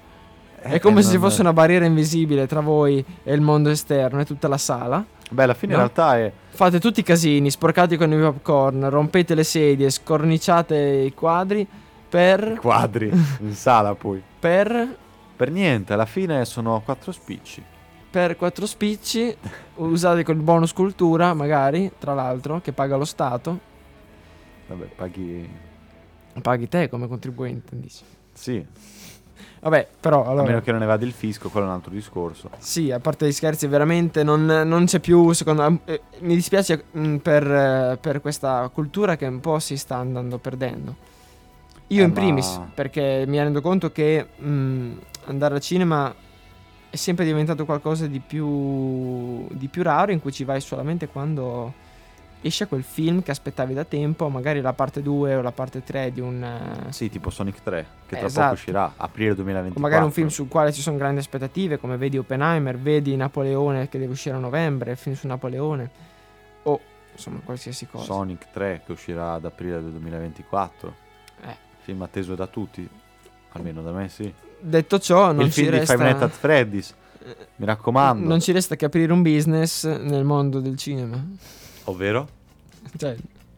[0.61, 3.69] Eh, È come eh, se ci fosse una barriera invisibile tra voi e il mondo
[3.69, 5.03] esterno e tutta la sala.
[5.29, 5.79] Beh, alla fine No?
[5.79, 6.31] in realtà è...
[6.49, 11.67] Fate tutti i casini, sporcati con i popcorn, rompete le sedie, scorniciate i quadri
[12.09, 12.57] per...
[12.61, 13.09] quadri
[13.41, 14.21] in sala poi.
[14.39, 14.97] per...
[15.37, 17.63] Per niente, alla fine sono quattro spicci.
[18.09, 19.35] per quattro spicci
[19.75, 23.59] usati con il bonus cultura magari tra l'altro che paga lo Stato
[24.67, 25.47] Vabbè, paghi...
[26.41, 28.03] paghi te come contribuente dici.
[28.33, 28.65] Sì,
[29.69, 31.91] vabbè però a allora meno che non ne vada il fisco, quello è un altro
[31.91, 32.49] discorso.
[32.57, 37.15] sì a parte gli scherzi veramente non, non c'è più secondo eh, mi dispiace mm,
[37.17, 40.95] per, eh, per questa cultura che un po' si sta andando perdendo
[41.87, 46.13] io Eh, in ma- primis perché mi rendo conto che mm, andare al cinema
[46.89, 51.73] è sempre diventato qualcosa di più, di più raro in cui ci vai solamente quando
[52.41, 56.11] esce quel film che aspettavi da tempo, magari la parte 2 o la parte 3
[56.11, 56.43] di un...
[56.43, 58.41] eh, Sì, tipo Sonic 3, che tra Esatto.
[58.41, 59.81] poco uscirà, aprile o 2024.
[59.81, 63.97] magari un film sul quale ci sono grandi aspettative, come vedi Oppenheimer, vedi Napoleone che
[63.99, 65.89] deve uscire a novembre, il film su Napoleone,
[66.63, 66.79] o
[67.11, 68.05] insomma qualsiasi cosa.
[68.05, 70.95] Sonic 3 che uscirà ad aprile del 2024.
[71.43, 71.55] Eh.
[71.81, 72.87] Film atteso da tutti,
[73.53, 74.31] almeno da me sì.
[74.59, 76.25] Detto ciò, non il ci film di Five Nights resta...
[76.25, 76.93] at Freddy's,
[77.57, 78.27] mi raccomando.
[78.27, 81.23] Non ci resta che aprire un business nel mondo del cinema.
[81.87, 82.27] Ovvero?
[82.97, 83.15] Cioè,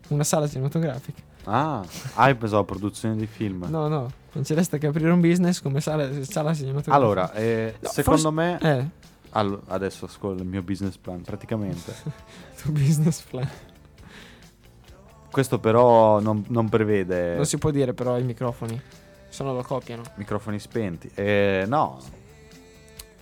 [0.10, 1.22] una sala cinematografica.
[1.46, 1.84] Ah,
[2.16, 3.66] hai preso la produzione di film.
[3.70, 6.94] No, no, non ci resta che aprire un business come sala, sala cinematografica.
[6.96, 8.78] Allora, eh, No, secondo forse- me...
[8.80, 8.90] Eh,
[9.32, 11.94] Allo- adesso ascolta il mio business plan, praticamente.
[12.62, 13.48] tu business plan.
[15.32, 18.80] Questo però non, non prevede Non si può dire però i microfoni,
[19.30, 20.02] se no lo copiano.
[20.16, 21.10] microfoni spenti.
[21.14, 22.00] Eh, no,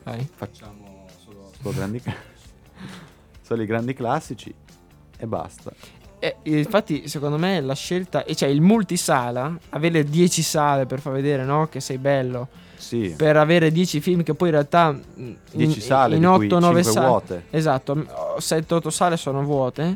[0.03, 0.27] Vai.
[0.33, 2.01] facciamo solo, solo grandi,
[3.41, 4.53] solo i grandi classici
[5.17, 5.71] e basta.
[6.19, 11.13] E, e infatti, secondo me, la scelta, cioè il multisala, avere 10 sale per far
[11.13, 14.99] vedere no, che sei bello, Sì, per avere 10 film che poi in realtà mh,
[15.21, 17.43] in, 10 sale, in di cui 8-9 5 sale, vuote.
[17.51, 17.93] esatto,
[18.39, 19.95] 7-8 sale sono vuote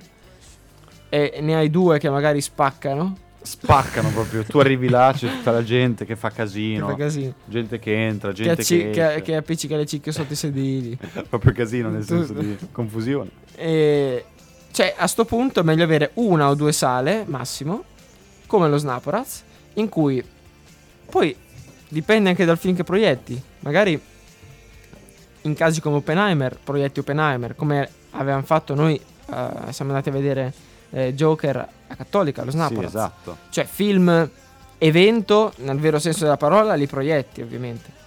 [1.09, 4.43] e ne hai due che magari spaccano, Spaccano proprio.
[4.43, 6.87] Tu arrivi là, c'è tutta la gente che fa che casino.
[6.89, 10.33] fa casino, Gente che entra, che, gente acci- che, che- che appiccica le cicche sotto
[10.33, 10.95] i sedili.
[11.27, 13.31] Proprio casino nel Tu- senso di confusione.
[13.55, 14.25] E
[14.71, 17.83] cioè, a sto punto è meglio avere una o due sale massimo,
[18.47, 19.43] come lo Snaporaz,
[19.75, 20.23] in cui
[21.09, 21.35] poi
[21.87, 23.41] dipende anche dal film che proietti.
[23.59, 23.99] Magari
[25.43, 30.53] in casi come Oppenheimer, proietti Oppenheimer, come avevamo fatto noi, eh, siamo andati a vedere
[30.91, 32.89] eh, Joker a Cattolica, lo Sì, Snaporaz.
[32.89, 33.37] esatto.
[33.49, 34.29] Cioè, film
[34.77, 37.99] evento, nel vero senso della parola, li proietti ovviamente.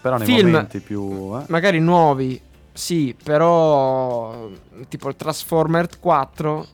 [0.00, 1.32] Però nei Film- momenti più...
[1.36, 2.40] eh, magari nuovi,
[2.76, 4.48] sì, però
[4.88, 6.66] tipo il Transformer 4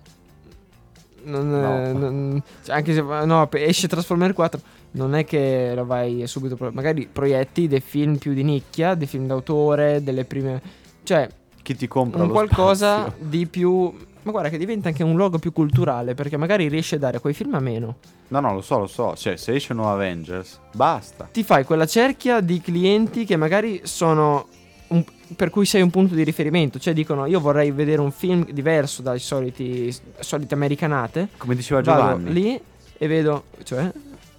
[1.25, 1.93] non, No.
[1.99, 4.61] non- cioè, anche se no, esce Transformer 4
[4.93, 9.07] non è che lo vai subito pro- magari proietti dei film più di nicchia, dei
[9.07, 10.61] film d'autore, delle prime
[11.05, 11.29] cioè
[11.62, 13.25] chi ti compra un qualcosa spazio?
[13.27, 16.99] di più ma guarda che diventa anche un luogo più culturale perché magari riesci a
[16.99, 17.97] dare quei film a meno.
[18.29, 19.15] No, no, lo so, lo so.
[19.17, 21.29] Cioè, se esce un nuovo Avengers, basta.
[21.31, 24.47] ti fai quella cerchia di clienti che magari sono
[24.92, 25.05] un-
[25.37, 29.02] per cui sei un punto di riferimento, cioè dicono io vorrei vedere un film diverso
[29.02, 31.28] dai soliti solite americanate.
[31.37, 32.33] Come diceva Vado Giovanni.
[32.33, 32.61] lì
[32.98, 33.90] e vedo, cioè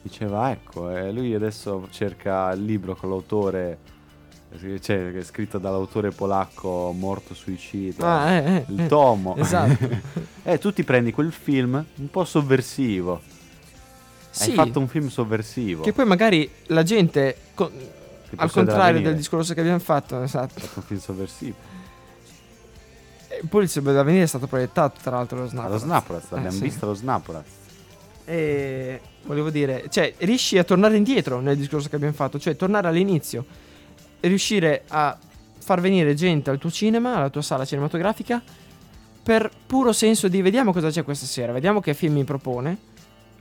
[0.03, 3.77] Diceva, ecco, eh, lui adesso cerca il libro con l'autore,
[4.61, 8.05] eh, cioè, che è scritto dall'autore polacco morto suicida.
[8.05, 9.35] ah, eh, eh, il eh, tomo.
[9.39, 9.87] Esatto.
[10.43, 13.21] eh, tu ti prendi quel film un po' sovversivo.
[14.29, 15.83] Sì, Hai fatto un film sovversivo.
[15.83, 17.37] che poi magari la gente
[18.35, 20.59] al contrario del discorso che abbiamo fatto, esatto.
[20.59, 21.55] Fatto un film sovversivo.
[23.27, 25.65] E poi il Silvio da venire è stato proiettato tra l'altro lo Snap.
[25.65, 26.63] Allo Snaporaz, l'abbiamo sì.
[26.63, 27.45] visto allo Snaporaz.
[28.25, 32.87] E volevo dire, cioè, riesci a tornare indietro nel discorso che abbiamo fatto, cioè tornare
[32.87, 33.45] all'inizio,
[34.21, 35.17] riuscire a
[35.59, 38.41] far venire gente al tuo cinema, alla tua sala cinematografica,
[39.23, 42.77] per puro senso di vediamo cosa c'è questa sera, vediamo che film mi propone,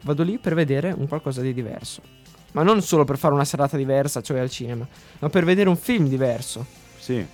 [0.02, 2.21] vado lì per vedere un qualcosa di diverso.
[2.52, 4.86] Ma non solo per fare una serata diversa, cioè al cinema,
[5.18, 6.64] ma per vedere un film diverso.
[6.98, 7.24] Sì,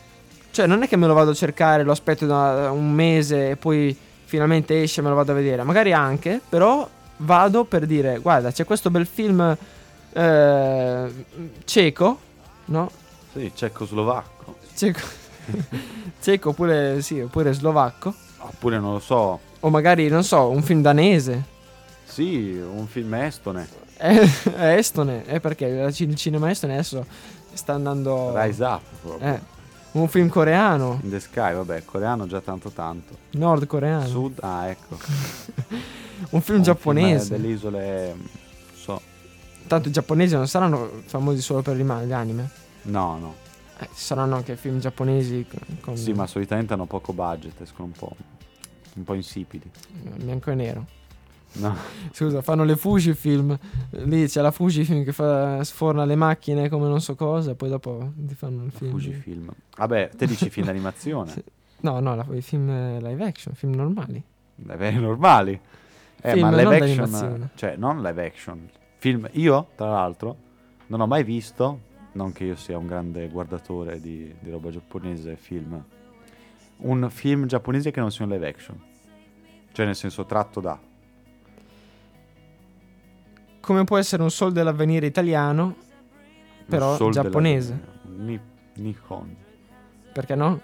[0.51, 3.57] Cioè, non è che me lo vado a cercare, lo aspetto da un mese e
[3.57, 5.63] poi finalmente esce e me lo vado a vedere.
[5.63, 9.57] Magari anche, però vado per dire, guarda, c'è questo bel film
[10.13, 11.25] eh,
[11.65, 12.19] ceco,
[12.67, 12.91] no?
[13.33, 14.57] sì, cecoslovacco.
[14.75, 15.01] Ceco,
[16.21, 18.15] ceco oppure, sì, oppure slovacco.
[18.39, 19.41] Oppure non lo so.
[19.61, 21.45] O magari, non so, un film danese.
[22.05, 23.69] Sì, un film estone.
[23.99, 24.17] È,
[24.55, 27.05] è estone, è perché il cinema estone adesso
[27.53, 28.33] sta andando...
[28.41, 29.29] Rise Up proprio.
[29.35, 29.41] Eh,
[29.93, 33.17] un film coreano, In the Sky, vabbè, coreano già tanto tanto.
[33.31, 34.07] nordcoreano.
[34.07, 34.97] Sud, ah ecco.
[36.31, 37.27] Un film Un giapponese.
[37.27, 38.29] film delle isole, non
[38.75, 39.01] so.
[39.67, 42.51] Tanto i giapponesi non saranno famosi solo per gli anime.
[42.83, 43.35] No, no.
[43.81, 45.45] Eh, ci saranno anche film giapponesi
[45.81, 48.15] con Sì, ma solitamente hanno poco budget, escono un po',
[48.95, 49.69] un po' insipidi.
[50.17, 50.87] bianco e nero.
[51.55, 51.75] No,
[52.13, 53.59] Scusa, fanno le Fujifilm.
[53.91, 57.53] Lì c'è la Fujifilm che fa, sforna le macchine come non so cosa.
[57.53, 58.91] E poi dopo ti fanno il film.
[58.91, 59.51] Fujifilm.
[59.77, 61.31] Vabbè, te dici film d'animazione.
[61.31, 61.43] Sì.
[61.81, 64.23] No, no, la- i film eh, live action, film normali.
[64.57, 65.59] Vabbè, normali.
[66.21, 68.69] Eh, Film, ma live action, cioè non live action.
[68.97, 70.37] Film, io, tra l'altro,
[70.89, 71.81] non ho mai visto,
[72.13, 75.81] non che io sia un grande guardatore di, di roba giapponese, film,
[76.79, 78.83] un film giapponese che non sia un live action.
[79.71, 80.77] Cioè, nel senso, tratto da.
[83.69, 85.77] Come può essere un sol dell'avvenire italiano,
[86.67, 87.79] però Sol giapponese.
[88.17, 88.41] Ni-
[88.77, 89.37] Nikon.
[90.11, 90.59] Perché no?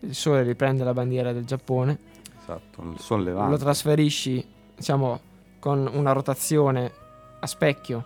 [0.00, 1.96] Il sole riprende la bandiera del Giappone.
[2.40, 3.50] Esatto, il sollevante.
[3.52, 4.44] lo trasferisci,
[4.74, 5.20] diciamo,
[5.60, 6.90] con una rotazione
[7.38, 8.04] a specchio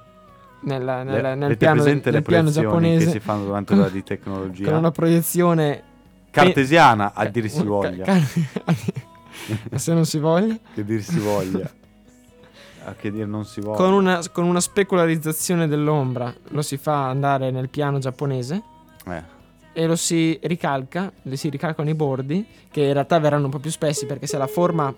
[0.64, 3.88] nella- Le- nel, avete piano, presente nel le piano giapponese che si fanno durante l'ora
[3.88, 4.69] di tecnologia?
[4.69, 5.83] con una proiezione
[6.31, 8.05] Cartesiana, a dir si ca- voglia.
[8.05, 8.21] ca-
[9.79, 11.71] se non si voglia Che dir si voglia.
[12.87, 13.77] A che dir non si voglia.
[13.77, 18.62] con una, con una specularizzazione dell'ombra lo si fa andare nel piano giapponese
[19.07, 19.23] Eh,
[19.73, 23.70] e lo si ricalca, si ricalcano i bordi, che in realtà verranno un po' più
[23.70, 24.94] spessi perché se la forma...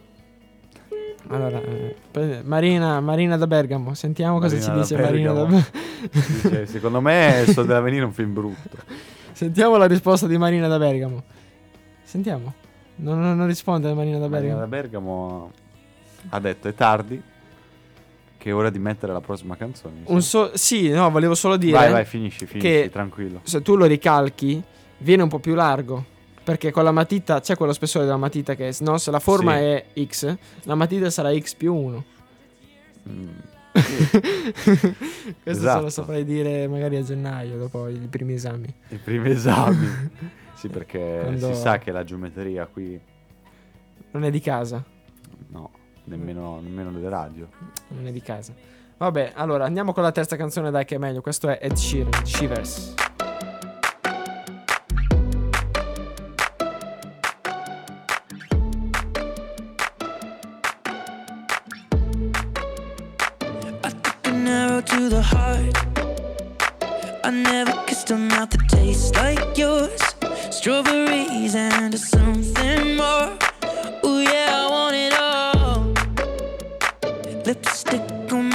[1.29, 5.65] Allora, eh, Marina, Marina da Bergamo, sentiamo cosa Marina ci da dice Marina da Bergamo.
[6.01, 6.41] Bergamo.
[6.43, 8.77] Dice, secondo me dell'Avvenire è un film brutto.
[9.33, 11.23] Sentiamo la risposta di Marina da Bergamo.
[12.05, 12.55] Sentiamo.
[12.97, 14.61] Non, non- non risponde Marina da Marina Bergamo.
[14.61, 15.51] da Bergamo
[16.29, 17.21] ha detto è tardi,
[18.47, 20.03] che è ora di mettere la prossima canzone.
[20.05, 23.41] Un so- sì, no, volevo solo dire vai, vai, finisci, finisci, che- tranquillo.
[23.43, 24.63] se tu lo ricalchi
[24.99, 26.15] viene un po' più largo.
[26.45, 29.63] Perché con la matita c'è quello spessore della matita che no, se la forma Sì.
[29.65, 32.05] è X, la matita sarà X più 1.
[33.09, 33.29] Mm.
[33.75, 34.93] Questo
[35.43, 35.81] se Esatto.
[35.83, 38.73] lo saprei dire magari a gennaio, dopo i primi esami.
[38.91, 39.89] I primi esami.
[40.55, 42.97] sì, perché Quando- si sa che la geometria qui,
[44.13, 44.85] Non è di casa.
[45.49, 45.71] no,
[46.07, 47.49] nemmeno, nemmeno le radio.
[47.89, 48.53] Non è di casa.
[48.99, 51.21] Vabbè, allora andiamo con la terza canzone, dai, che è meglio.
[51.21, 52.95] Questo è Ed Sheeran, Shivers.
[77.47, 78.46] Lipstick on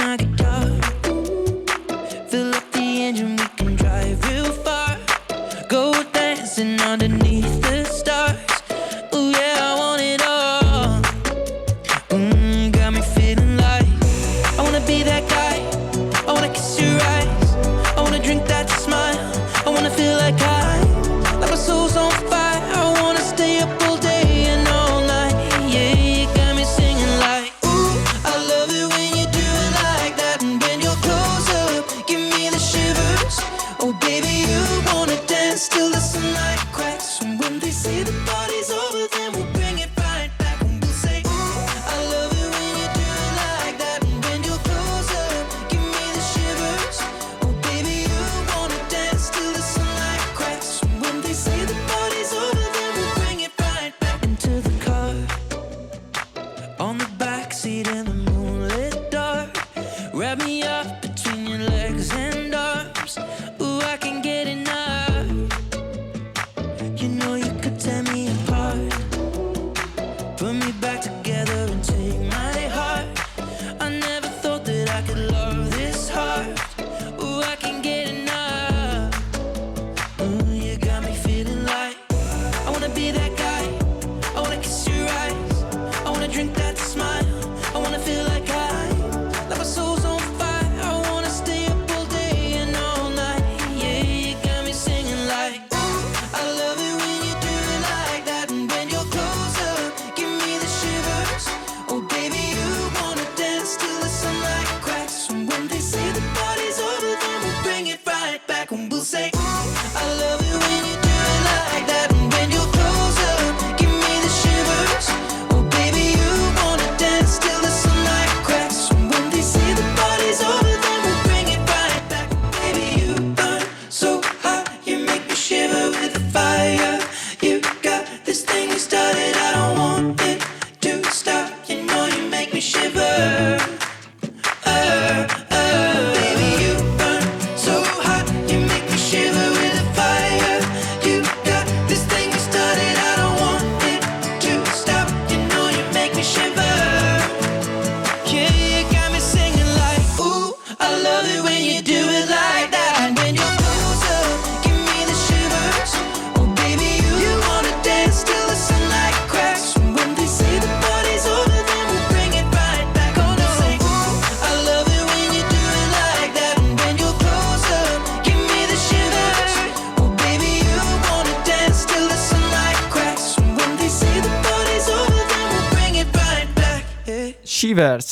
[108.82, 110.11] People say, I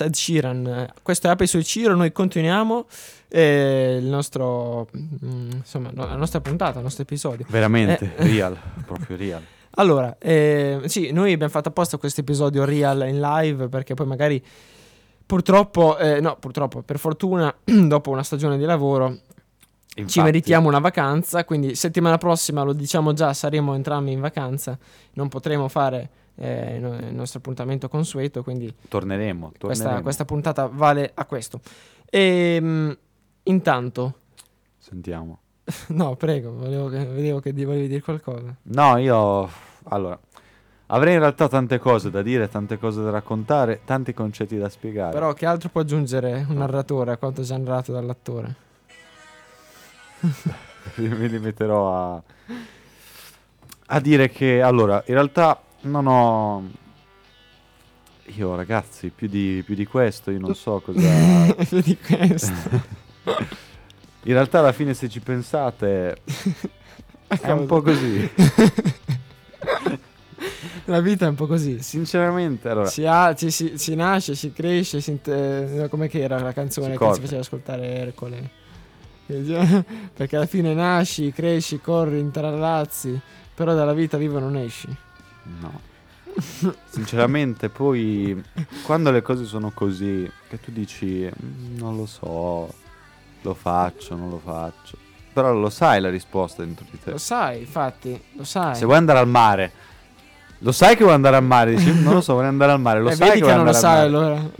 [0.04, 0.92] Ed Sheeran.
[1.02, 2.86] Questo è Apri sul Ciro, noi continuiamo
[3.28, 7.46] eh, il nostro, mm, insomma, la nostra puntata, il nostro episodio.
[7.48, 8.26] Veramente, Eh.
[8.26, 9.42] real, proprio real.
[9.74, 14.44] Allora, eh, sì, noi abbiamo fatto apposta questo episodio real in live perché poi magari
[15.24, 19.18] purtroppo, eh, no, purtroppo, per fortuna, dopo una stagione di lavoro
[19.92, 24.76] ci Infatti, meritiamo una vacanza, quindi settimana prossima, lo diciamo già, saremo entrambi in vacanza,
[25.12, 26.08] non potremo fare
[26.40, 29.60] eh, il nostro appuntamento consueto, quindi Torneremo, torneremo.
[29.60, 31.60] questa, questa puntata vale a questo.
[32.08, 32.96] E
[33.42, 34.14] intanto,
[34.78, 35.38] Sentiamo.
[35.88, 38.54] No, prego, volevo che, vedevo che volevi dire qualcosa.
[38.62, 39.48] No, io...
[39.84, 40.18] Allora,
[40.86, 45.12] avrei in realtà tante cose da dire, tante cose da raccontare, tanti concetti da spiegare.
[45.12, 48.54] Però che altro può aggiungere un narratore a quanto già narrato dall'attore?
[50.96, 52.22] mi limiterò a...
[53.86, 56.68] a dire che, allora, in realtà non ho...
[58.36, 61.52] Io ragazzi, più di, più di questo, io non so cosa...
[61.68, 62.52] Più di questo.
[64.24, 66.18] In realtà alla fine se ci pensate
[67.26, 68.30] è un po' così.
[70.86, 71.80] La vita è un po' così.
[71.82, 76.38] Sinceramente, allora, Si, ha- ci- si, si nasce, si cresce, si int- come che era
[76.40, 77.14] la canzone Si che corre.
[77.14, 78.50] ci faceva ascoltare Ercole?
[79.26, 83.18] Perché alla fine nasci, cresci, corri, intrallazzi,
[83.54, 84.88] però dalla vita viva non esci.
[85.60, 85.80] No.
[86.88, 88.40] Sinceramente, poi
[88.84, 92.72] quando le cose sono così, che tu dici, "Mm, non lo so,
[93.42, 94.96] lo faccio, non lo faccio.
[95.32, 97.12] Però lo sai la risposta dentro di te.
[97.12, 98.74] Lo sai, infatti, lo sai.
[98.74, 99.72] Se vuoi andare al mare,
[100.58, 103.00] lo sai che vuoi andare al mare, dici, non lo so, vuoi andare al mare,
[103.00, 104.40] lo Eh, sai vedi che che, non lo sai allora.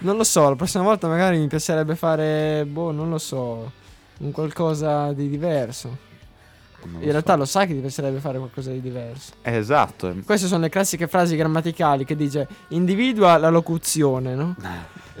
[0.00, 3.70] non lo so, la prossima volta magari mi piacerebbe fare, boh, non lo so,
[4.18, 6.08] un qualcosa di diverso.
[6.84, 7.38] In realtà so.
[7.38, 9.32] lo sai che ti piacerebbe fare qualcosa di diverso.
[9.42, 10.08] Eh, esatto.
[10.08, 10.22] eh.
[10.22, 14.54] Queste sono le classiche frasi grammaticali che dice individua la locuzione, no?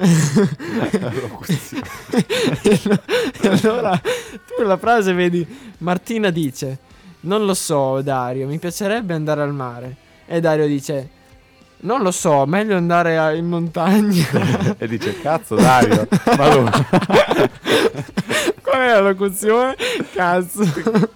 [3.40, 5.46] e allora tu la frase vedi
[5.78, 6.78] Martina dice
[7.22, 9.96] non lo so Dario, mi piacerebbe andare al mare.
[10.26, 11.18] E Dario dice
[11.82, 14.76] non lo so, meglio andare in montagna.
[14.76, 16.06] e dice, cazzo Dario,
[16.36, 16.70] ma
[18.82, 19.76] è la locuzione?
[20.12, 20.64] Cazzo.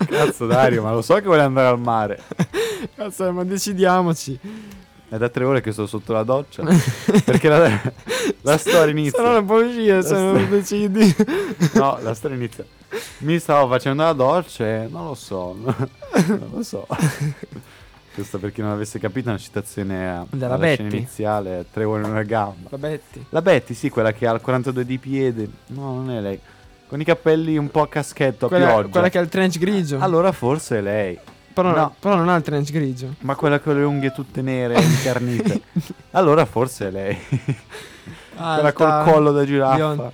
[0.08, 2.20] cazzo Dario, ma lo so che vuoi andare al mare.
[2.94, 4.38] Cazzo, ma decidiamoci.
[5.08, 6.62] È da tre ore che sto sotto la doccia.
[7.24, 7.80] Perché la,
[8.40, 9.18] la storia inizia.
[9.18, 11.16] Se no non puoi uscire se La non sto- decidi.
[11.74, 12.64] No, la storia inizia.
[13.18, 15.56] Mi stavo facendo la doccia e non lo so.
[16.26, 16.86] Non lo so.
[18.14, 22.10] Questa per chi non avesse capito è una citazione Della scena iniziale, tre ore in
[22.10, 22.68] una gamba.
[22.70, 23.24] La Betty.
[23.30, 25.48] La Betty, sì, quella che ha il 42 di piede.
[25.68, 26.38] No, non è lei.
[26.86, 28.88] Con i capelli un po' a caschetto, a Quella, pioggia.
[28.88, 29.98] quella che ha il trench grigio.
[29.98, 31.18] Allora forse è lei.
[31.52, 31.94] però, no.
[31.98, 33.14] però non ha il trench grigio.
[33.20, 35.62] Ma quella con le unghie tutte nere, incarnite.
[36.12, 37.18] allora forse è lei.
[38.36, 39.74] quella col Alta, collo da giraffa.
[39.76, 40.12] bionda.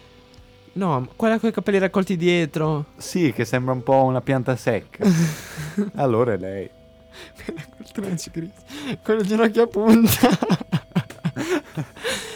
[0.73, 2.87] No, quella con i capelli raccolti dietro.
[2.97, 5.05] Sì, che sembra un po' una pianta secca.
[5.97, 6.71] allora è lei.
[7.45, 8.53] Col trench grigio.
[9.03, 10.29] Con le ginocchia a punta.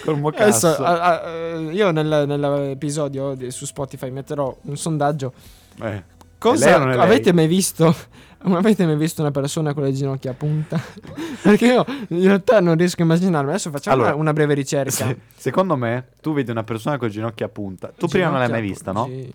[0.04, 0.66] Col mocasso.
[0.68, 5.32] Adesso, a- a- eh, io nel- nell'episodio di- su Spotify metterò un sondaggio.
[5.80, 6.02] Eh,
[6.38, 7.94] Cosa avete mai visto?
[8.46, 10.78] Avete mai visto una persona con le ginocchia a punta?
[11.42, 13.48] Perché io in realtà non riesco a immaginarmi.
[13.48, 14.90] Adesso facciamo Allora, una, una breve ricerca.
[14.90, 17.90] se- secondo me, tu vedi una persona con ginocchia a punta.
[17.96, 19.06] Tu prima non l'hai mai vista, no?
[19.06, 19.32] Sì.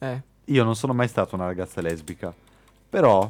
[0.00, 0.22] Eh.
[0.46, 2.34] Io non sono mai stato una ragazza lesbica.
[2.90, 3.26] Però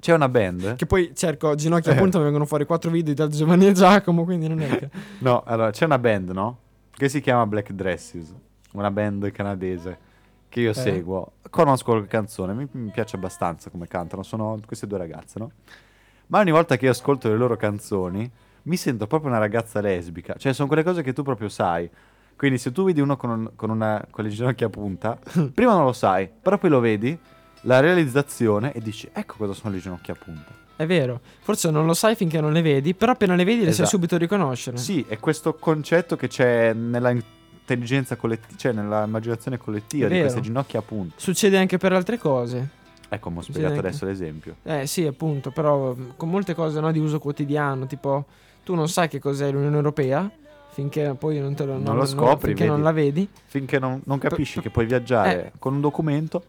[0.00, 0.76] c'è una band.
[0.76, 1.98] Che poi cerco ginocchia a Eh.
[1.98, 4.90] punta mi vengono fuori quattro video di Giovanni e Giacomo, quindi non è che...
[5.20, 6.58] No, allora c'è una band, no?
[6.90, 8.34] Che si chiama Black Dresses.
[8.72, 9.98] Una band canadese
[10.48, 10.74] che io Eh.
[10.74, 11.32] seguo.
[11.50, 14.22] Conosco qualche canzone, mi, mi piace abbastanza come cantano.
[14.22, 15.50] Sono queste due ragazze, no?
[16.28, 18.28] Ma ogni volta che io ascolto le loro canzoni,
[18.62, 20.34] mi sento proprio una ragazza lesbica.
[20.36, 21.88] Cioè, sono quelle cose che tu proprio sai.
[22.36, 25.16] Quindi, se tu vedi uno con, un- con una, con le ginocchia a punta,
[25.54, 27.18] prima non lo sai, però poi lo vedi,
[27.66, 30.64] la realizzazione e dici: Ecco cosa sono le ginocchia a punta.
[30.76, 33.64] È vero, forse non lo sai finché non le vedi, però appena le vedi le
[33.66, 33.88] sai Esatto.
[33.88, 34.76] subito riconoscere.
[34.76, 40.40] Sì, è questo concetto che c'è nella intelligenza collettiva, cioè nella immaginazione collettiva di queste
[40.40, 41.14] ginocchia a punta.
[41.16, 42.68] Succede anche per altre cose.
[43.08, 43.86] Ecco, mi ho spiegato anche.
[43.86, 44.56] adesso l'esempio.
[44.64, 48.26] Eh sì, appunto, però con molte cose no, di uso quotidiano, tipo
[48.62, 50.30] tu non sai che cos'è l'Unione Europea
[50.72, 52.68] finché poi non te lo, Non lo scopri, finché vedi.
[52.74, 53.26] non la vedi.
[53.46, 55.52] Finché non, non capisci P- che puoi viaggiare eh.
[55.58, 56.44] con un documento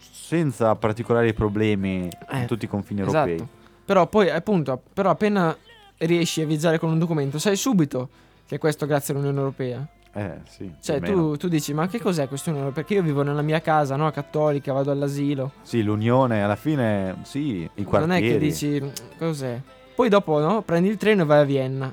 [0.00, 2.10] senza particolari problemi in
[2.42, 3.28] Eh, tutti i confini Esatto.
[3.28, 3.48] europei.
[3.84, 5.56] Però poi appunto, però appena
[5.98, 8.08] riesci a viaggiare con un documento, sai subito
[8.46, 9.86] che è questo grazie all'Unione Europea.
[10.12, 10.68] Eh, sì.
[10.82, 12.84] Cioè tu, tu dici ma che cos'è questa Unione Europea?
[12.84, 14.10] Perché io vivo nella mia casa, no?
[14.10, 15.52] Cattolica, vado all'asilo.
[15.62, 18.06] Sì, l'unione alla fine, sì, i quartieri.
[18.06, 18.88] Non è che dici "Mm,
[19.18, 19.60] cos'è.
[19.94, 20.62] Poi dopo no?
[20.62, 21.92] Prendi il treno e vai a Vienna.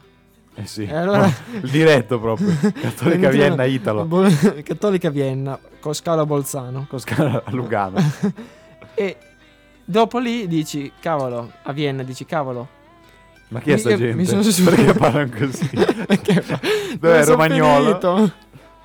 [0.55, 0.85] Eh sì.
[0.85, 1.27] Allora-
[1.61, 2.47] il diretto proprio.
[2.73, 4.07] Cattolica Vienna Italo.
[4.63, 6.85] Cattolica Vienna, con scalo a Bolzano.
[6.89, 7.97] Con scala a Lugano.
[8.93, 9.17] E
[9.85, 12.75] dopo lì dici, cavolo, a Vienna dici, cavolo.
[13.49, 14.15] Ma chi è sta Mi- gente?
[14.15, 15.69] mi sono su- Perché parlano così?
[15.71, 16.59] Perché fa-
[16.99, 17.85] Dov'è Romagnolo?
[17.85, 18.31] finito?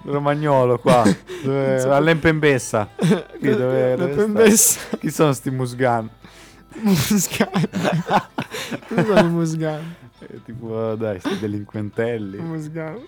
[0.05, 1.03] Romagnolo qua.
[1.43, 1.81] Dove...
[1.81, 2.89] so- All'Empembessa.
[2.97, 4.97] Qui dove, dove sta?
[4.99, 6.09] Chi sono sti musgan?
[6.75, 7.69] Muscani.
[8.89, 9.95] Chi sono i muscani?
[10.21, 12.39] Eh, tipo, dai, sti delinquentelli.
[12.39, 13.05] Muscani.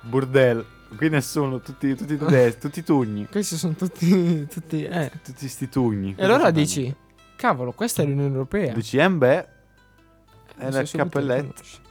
[0.00, 0.64] Burdel.
[0.96, 3.26] Qui nessuno, tutti, tutti tedeschi, tutti tugni.
[3.30, 4.46] Questi sono tutti.
[4.46, 5.10] tutti eh.
[5.22, 6.14] Tutti sti tugni.
[6.16, 6.94] E allora dici,
[7.36, 8.72] cavolo, questa è l'Unione Europea.
[8.72, 9.48] Dici, eh beh,
[10.58, 11.54] è cappelletto.
[11.62, 11.82] riconosci.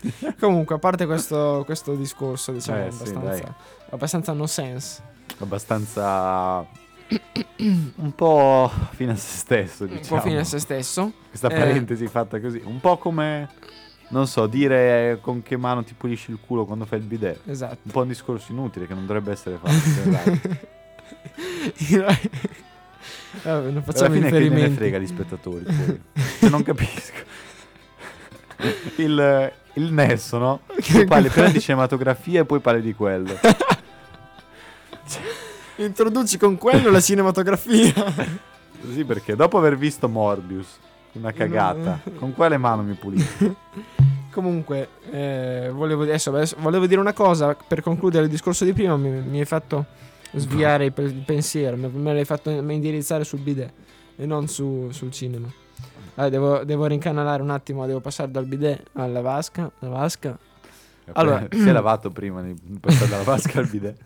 [0.38, 3.52] Comunque, a parte questo, questo discorso, diciamo, Eh, sì, abbastanza, dai.
[3.90, 5.02] abbastanza no sense.
[5.38, 6.66] Abbastanza...
[7.58, 10.20] un po' fine a se stesso, Un diciamo.
[10.20, 11.12] po' fine a se stesso.
[11.28, 11.56] Questa Eh.
[11.56, 12.60] parentesi fatta così.
[12.64, 13.48] Un po' come,
[14.08, 17.40] non so, dire con che mano ti pulisci il culo quando fai il bidet.
[17.46, 17.78] Esatto.
[17.82, 19.74] Un po' un discorso inutile che non dovrebbe essere fatto.
[23.42, 25.64] Vabbè, non Alla facciamo fine che ne frega gli spettatori.
[25.64, 26.00] poi.
[26.50, 27.36] Non capisco.
[28.96, 30.60] Il, il nesso, no?
[30.76, 33.38] Tu parli prima di cinematografia e poi parli di quello.
[35.76, 37.92] Introduci con quello la cinematografia.
[38.92, 40.78] Sì, perché dopo aver visto Morbius,
[41.12, 43.54] una cagata, con quale mano mi pulisco?
[44.30, 48.96] Comunque, eh, volevo, adesso, adesso- volevo dire una cosa per concludere il discorso di prima.
[48.96, 49.84] Mi, mi hai fatto
[50.32, 53.72] sviare il, il pensiero, me, me l'hai fatto indirizzare sul bidet
[54.16, 55.50] e non su- sul cinema.
[56.14, 59.70] Allora, devo, devo rincanalare un attimo, devo passare dal bidet alla vasca.
[59.80, 60.38] Vasca.
[61.12, 63.96] Allora- si è lavato prima di passare dalla vasca al bidet.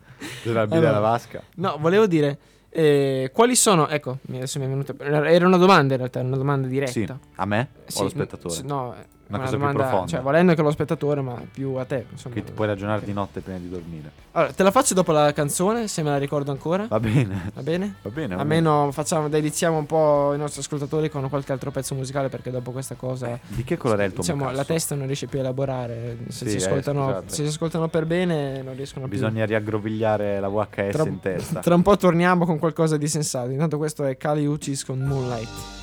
[0.44, 0.88] Dal bidet Allora.
[0.90, 1.42] alla vasca.
[1.56, 2.38] No, volevo dire,
[2.72, 3.88] eh, quali sono...
[3.88, 4.94] Ecco, adesso mi è venuta...
[4.98, 6.92] Era una domanda in realtà, era una domanda diretta.
[6.92, 7.06] Sì,
[7.36, 8.62] a me Sì, o allo spettatore?
[8.64, 8.94] no,
[9.32, 10.06] Una una, cosa più domanda, profonda.
[10.10, 12.06] cioè volendo che lo spettatore, ma più a te.
[12.10, 12.34] Insomma.
[12.34, 14.10] Che ti puoi ragionare di notte prima di dormire.
[14.32, 16.86] Allora, te la faccio dopo la canzone, se me la ricordo ancora.
[16.88, 17.50] Va bene.
[17.54, 17.94] Va bene?
[18.02, 18.34] Va bene.
[18.34, 22.50] va Almeno facciamo, deliziamo un po' i nostri ascoltatori con qualche altro pezzo musicale perché
[22.50, 23.40] dopo questa cosa bene.
[23.48, 24.56] Di che colore è il tuo diciamo, mocasso?
[24.58, 26.16] la testa non riesce più a elaborare.
[26.28, 27.28] Se, Sì, si eh, ascoltano, scusate.
[27.28, 29.14] se si ascoltano per bene non riescono più.
[29.18, 31.60] Bisogna riaggrovigliare la VHS Tra, in testa.
[31.60, 33.50] tra un po' torniamo con qualcosa di sensato.
[33.50, 35.81] Intanto questo è Kali Uchis con Moonlight.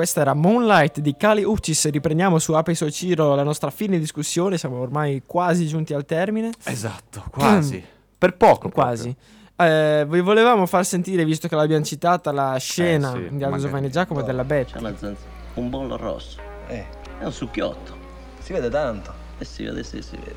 [0.00, 1.90] Questa era Moonlight di Kali Uchis.
[1.90, 4.56] Riprendiamo su Ape Ciro la nostra fine discussione.
[4.56, 6.52] Siamo ormai quasi giunti al termine.
[6.64, 7.84] Esatto, quasi.
[8.16, 8.70] per poco.
[8.70, 9.14] Quasi.
[9.56, 13.58] Eh, vi volevamo far sentire, visto che l'abbiamo citata, la scena Eh sì, di Aldo.
[13.58, 14.72] Giovanni e Giacomo della Bet.
[14.72, 16.38] C'è una zanzara, un bollo rosso.
[16.68, 16.86] Eh,
[17.18, 17.94] È un succhiotto.
[18.40, 19.12] si vede tanto.
[19.36, 20.34] E si vede, sì, si vede.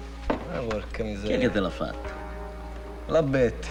[0.54, 1.38] Ah, porca Chi è miseria.
[1.38, 2.10] che te l'ha fatta?
[3.06, 3.68] La Betty.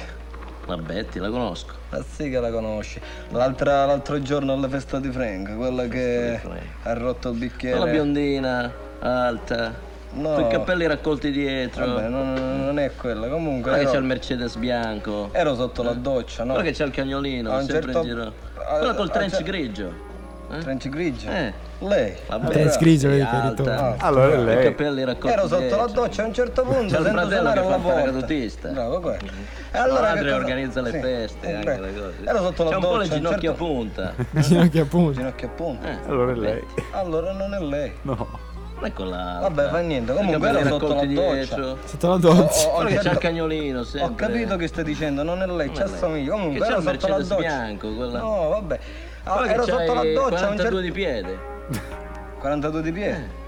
[0.67, 1.75] La Betty, la conosco.
[1.91, 3.01] Ma sì che la conosci.
[3.31, 6.41] L'altra- l'altro giorno alla festa di Frank, quella che
[6.83, 7.77] ha rotto il bicchiere.
[7.77, 9.75] Quella biondina, alta,
[10.13, 10.35] No.
[10.35, 11.87] con i capelli raccolti dietro.
[11.87, 12.35] Vabbè, non,
[12.65, 13.29] non è quella.
[13.29, 15.31] Comunque Quella che c'ha ero, il Mercedes bianco.
[15.33, 16.53] ero sotto la doccia, no?
[16.55, 18.33] Quella che c'ha il cagnolino, sempre certo- in giro.
[18.79, 20.11] Quella col trench a- grigio.
[20.53, 20.59] Eh?
[20.59, 21.31] Trench grigio?
[21.31, 21.53] Eh.
[21.79, 22.15] Lei?
[22.29, 22.51] Vabbè.
[22.51, 23.49] Trench grigio, vedi che alta.
[23.49, 23.95] ritorna.
[23.99, 24.65] Allora I lei.
[24.65, 27.61] capelli raccolti Ero sotto la doccia a un certo punto C'è il sento fratello suonare
[27.61, 27.99] che fa alla porta.
[28.01, 28.69] paracadutista.
[28.69, 29.17] Bravo, quello.
[29.19, 29.31] E
[29.73, 32.15] La allora madre che cosa- organizza le sì, feste, eh, anche le cose.
[32.25, 34.15] Ero sotto la C'è un doccia po' le a un ginocchia a certo- punta.
[34.43, 34.87] Ginocchia.
[35.13, 35.89] Ginocchia a punta.
[35.89, 36.65] Eh, Allora è lei.
[36.93, 37.93] Allora non è lei.
[38.03, 38.29] No.
[38.75, 39.39] non è quella.
[39.41, 41.77] Vabbè, fa niente, I comunque ero sotto la doccia.
[41.87, 42.69] Sotto la Ho, doccia.
[42.69, 44.11] ho- che c'ha il certo- cagnolino sempre.
[44.11, 46.33] ho capito che stai dicendo, non è lei, ci assomiglia.
[46.33, 47.37] Comunque il sotto la doccia.
[47.37, 48.19] bianco, quella.
[48.19, 48.79] No, vabbè.
[49.25, 51.39] Ah, che ero sotto la doccia a un 42 certo di piede.
[52.39, 53.21] 42 di piedi.
[53.23, 53.41] Eh.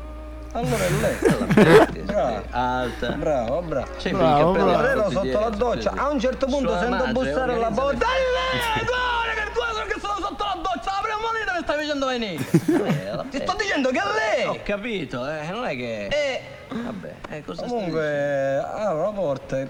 [0.52, 2.02] Allora è lei.
[2.04, 2.42] Bravo.
[2.50, 3.08] Alta.
[3.12, 3.88] Bravo, bravo.
[3.98, 4.84] C'è Bravo, bravo.
[4.86, 5.90] Ero sotto la dietro, doccia.
[5.92, 7.98] sì, A un certo punto Sua sento bussare alla porta.
[8.06, 10.90] Dai, che tu sei che sono sotto la doccia.
[10.92, 12.44] La prima moneta mi stai facendo venire.
[13.24, 13.28] Eh.
[13.30, 14.62] Ti sto dicendo che è Ho lei.
[14.62, 16.06] capito, eh, non è che.
[16.06, 19.66] E Vabbè, eh, cosa comunque apro la porta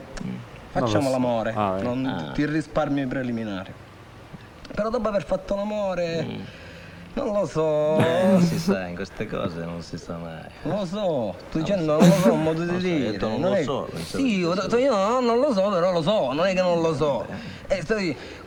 [0.70, 1.54] facciamo l'amore.
[1.56, 1.82] Ah, eh.
[1.82, 2.32] Non Ah.
[2.32, 3.72] ti risparmio i preliminari.
[4.74, 6.40] Però dopo aver fatto l'amore, Mm.
[7.14, 7.96] non lo so.
[8.00, 10.42] Non si sa, in queste cose non si sa mai.
[10.62, 13.16] Non lo so, sto dicendo non lo so, un modo di dire.
[13.18, 16.60] non lo so, Sì, io no, non lo so, però lo so, non è che
[16.62, 17.24] non lo so.
[17.68, 17.94] E sto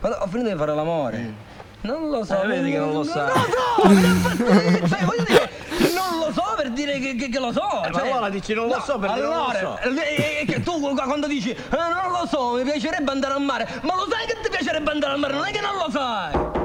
[0.00, 1.46] quando ho finito di fare l'amore.
[1.80, 2.42] Non lo so.
[2.42, 3.26] Eh, vedi che non lo sa.
[3.32, 5.48] Non lo so, cioè, voglio dire,
[5.94, 7.82] non lo so per dire che, che- che lo so.
[7.84, 9.88] Eh, ma cioè- allora dici non lo so per dire non lo allora, so.
[9.88, 13.68] eh, eh, che tu quando dici eh, non lo so, mi piacerebbe andare al mare,
[13.82, 16.56] ma lo sai che ti piacerebbe andare al mare, non è che non lo sai.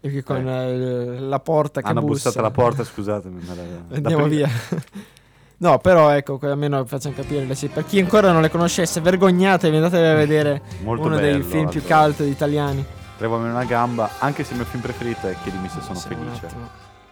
[0.00, 2.12] E che con eh, la porta che Hanno bussa.
[2.28, 3.42] bussato alla porta, scusatemi.
[3.46, 4.48] ma la- Andiamo la via.
[5.58, 7.68] No, però ecco, almeno facciamo capire le sì.
[7.68, 11.68] Per chi ancora non le conoscesse, vergognatevi, andatevi a vedere Molto uno dei bello, film
[11.70, 12.12] più allora.
[12.14, 12.84] cult italiani.
[13.16, 15.94] Tre uomini e una gamba, anche se il mio film preferito è Chiedimi se sono
[15.98, 16.46] Sì, un felice.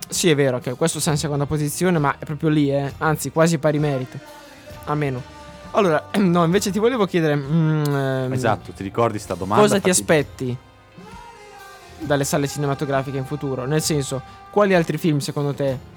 [0.09, 2.93] Sì, è vero che questo sta in seconda posizione, ma è proprio lì, eh.
[2.99, 4.19] Anzi, quasi pari merito.
[4.85, 5.23] A meno.
[5.73, 7.35] Allora, no, invece ti volevo chiedere.
[7.37, 9.63] mm, ehm, Esatto, ti ricordi sta domanda?
[9.63, 10.57] Cosa ti Fatti- aspetti
[11.99, 13.65] dalle sale cinematografiche in futuro?
[13.65, 15.93] Nel senso, quali altri film secondo te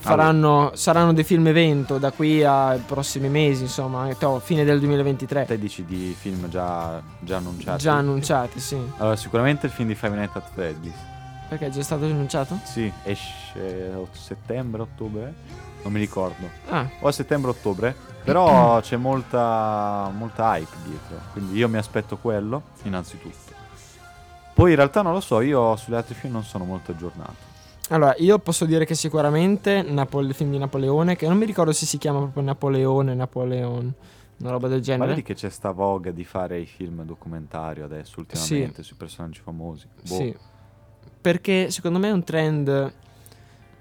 [0.00, 5.46] faranno, saranno dei film evento da qui ai prossimi mesi, insomma, to- fine del 2023?
[5.46, 7.82] Te dici di film già, già annunciati?
[7.82, 8.78] Già annunciati, sì.
[8.98, 11.16] Allora, sicuramente il film di Five Nights at Freddy's.
[11.48, 12.58] Perché è già stato annunciato?
[12.64, 15.34] Sì, esce a settembre, ottobre?
[15.82, 16.46] Non mi ricordo.
[16.68, 17.94] Ah, O a settembre-ottobre.
[18.28, 21.16] Però c'è molta, molta hype dietro.
[21.32, 23.56] Quindi io mi aspetto quello, innanzitutto.
[24.52, 27.36] Poi in realtà non lo so, io sugli altri film non sono molto aggiornato.
[27.90, 31.72] allora, io posso dire che sicuramente Napole- il film di Napoleone, che non mi ricordo
[31.72, 33.94] se si chiama proprio Napoleone, Napoleon,
[34.38, 35.08] una roba del Ma genere.
[35.10, 39.86] vedi che c'è sta voga di fare i film documentario adesso, ultimamente, sui personaggi famosi.
[40.06, 40.14] Boh.
[40.14, 40.36] Sì.
[41.20, 42.92] Perché secondo me è un trend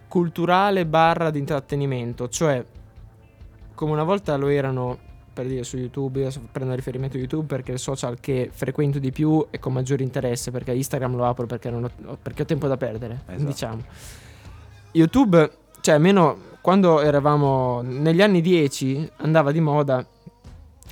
[0.08, 2.64] culturale barra di intrattenimento, cioè
[3.76, 4.98] come una volta lo erano
[5.34, 8.98] per dire su YouTube, adesso prendo riferimento a YouTube perché è il social che frequento
[8.98, 12.68] di più e con maggiore interesse, perché Instagram lo apro perché, ho, perché ho tempo
[12.68, 13.44] da perdere, Esatto.
[13.46, 13.84] diciamo.
[14.94, 15.52] YouTube,
[15.82, 20.04] cioè almeno quando eravamo negli anni 10 andava di moda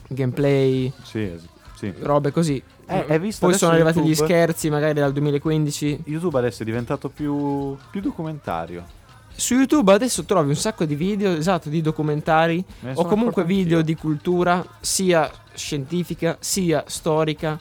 [0.09, 1.31] gameplay, Sì,
[1.75, 1.91] sì.
[1.99, 2.61] robe così.
[2.87, 4.27] Eh, hai visto Poi sono arrivati gli YouTube?
[4.27, 9.03] scherzi magari dal 2015 YouTube adesso è diventato più, più documentario.
[9.37, 12.63] Su YouTube adesso trovi un sacco di video, esatto, di documentari
[12.93, 13.93] o comunque video anch'io.
[13.93, 17.59] di cultura, sia scientifica, sia storica,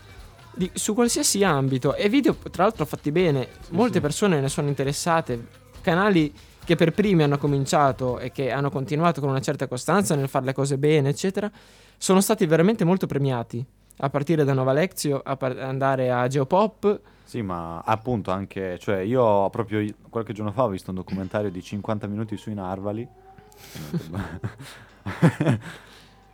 [0.54, 1.96] di- su qualsiasi ambito.
[1.96, 3.48] E video, tra l'altro, fatti bene.
[3.70, 4.00] Molte sì.
[4.00, 5.46] persone ne sono interessate.
[5.80, 6.32] Canali
[6.64, 10.46] che per primi hanno cominciato e che hanno continuato con una certa costanza nel fare
[10.46, 11.50] le cose bene, eccetera,
[11.98, 13.64] sono stati veramente molto premiati.
[13.98, 17.00] A partire da Nova Lexio, a par- andare a Geopop.
[17.24, 21.62] Sì, ma appunto anche, cioè io proprio qualche giorno fa ho visto un documentario di
[21.62, 23.06] 50 minuti sui narvali.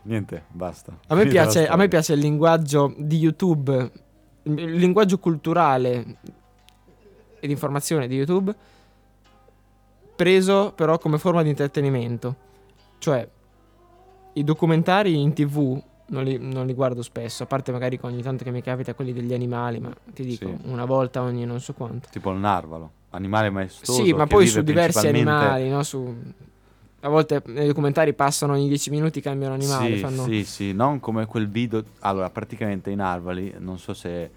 [0.03, 0.97] Niente, basta.
[1.07, 3.91] A me, piace, a me piace il linguaggio di YouTube,
[4.43, 6.17] il linguaggio culturale
[7.39, 8.53] e di informazione di YouTube,
[10.15, 12.35] preso però come forma di intrattenimento.
[12.97, 13.27] Cioè,
[14.33, 15.81] i documentari in tv
[16.11, 19.11] non li, non li guardo spesso, a parte magari ogni tanto che mi capita quelli
[19.13, 20.69] degli animali, ma ti dico, Sì.
[20.69, 22.07] una volta ogni non so quanto.
[22.11, 22.91] Tipo il narvalo.
[23.13, 24.03] animale maestoso.
[24.03, 25.83] Sì, ma poi su diversi principalmente- animali, no?
[25.83, 26.15] Su...
[27.03, 29.95] A volte nei documentari passano ogni 10 minuti, cambiano animale.
[29.95, 30.23] Sì, fanno...
[30.25, 31.83] sì, sì, non come quel video.
[31.99, 34.29] Allora, praticamente in Arvali, non so se.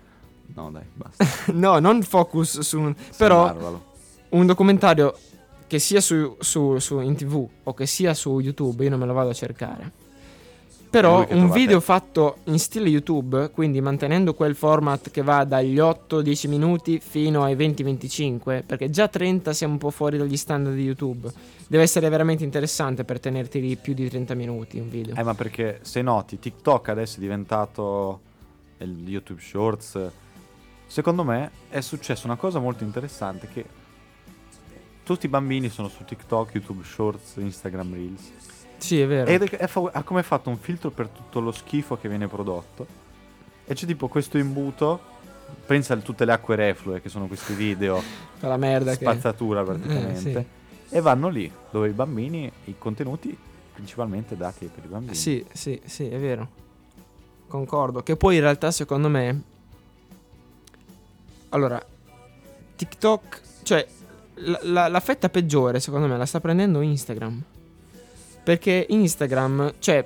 [0.54, 1.24] No, dai, basta.
[1.52, 2.80] no, non focus su...
[2.80, 3.84] un- Sì, Però Arvalo.
[4.30, 5.14] un documentario
[5.66, 9.06] che sia su, su- su- in tv o che sia su YouTube, io non me
[9.06, 9.92] lo vado a cercare.
[11.00, 16.48] Però un video fatto in stile YouTube, quindi mantenendo quel format che va dagli 8-10
[16.48, 21.28] minuti fino ai 20-25, perché già 30 siamo un po' fuori dagli standard di YouTube.
[21.66, 25.16] Deve essere veramente interessante per tenerti lì più di 30 minuti un video.
[25.16, 28.20] Eh, ma perché se noti, TikTok adesso è diventato
[28.78, 29.98] il YouTube Shorts.
[30.86, 33.64] Secondo me è successa una cosa molto interessante che
[35.02, 38.53] tutti i bambini sono su TikTok, YouTube Shorts, Instagram Reels.
[38.84, 39.30] Sì, è vero.
[39.30, 42.28] Ed è, è fa- ha come fatto un filtro per tutto lo schifo che viene
[42.28, 42.86] prodotto.
[43.64, 45.00] E c'è tipo questo imbuto.
[45.66, 48.02] Pensa a tutte le acque reflue che sono questi video
[48.40, 49.04] la merda che...
[49.04, 50.46] spazzatura praticamente.
[50.90, 53.34] Eh, E vanno lì dove i bambini, i contenuti
[53.72, 55.14] principalmente dati per i bambini.
[55.14, 56.48] Sì, sì, sì, è vero.
[57.48, 58.02] Concordo.
[58.02, 59.42] Che poi in realtà secondo me...
[61.50, 61.82] Allora,
[62.76, 63.40] TikTok...
[63.62, 63.86] Cioè,
[64.34, 67.42] la, la- la fetta peggiore secondo me la sta prendendo Instagram.
[68.44, 70.04] Perché Instagram, cioè,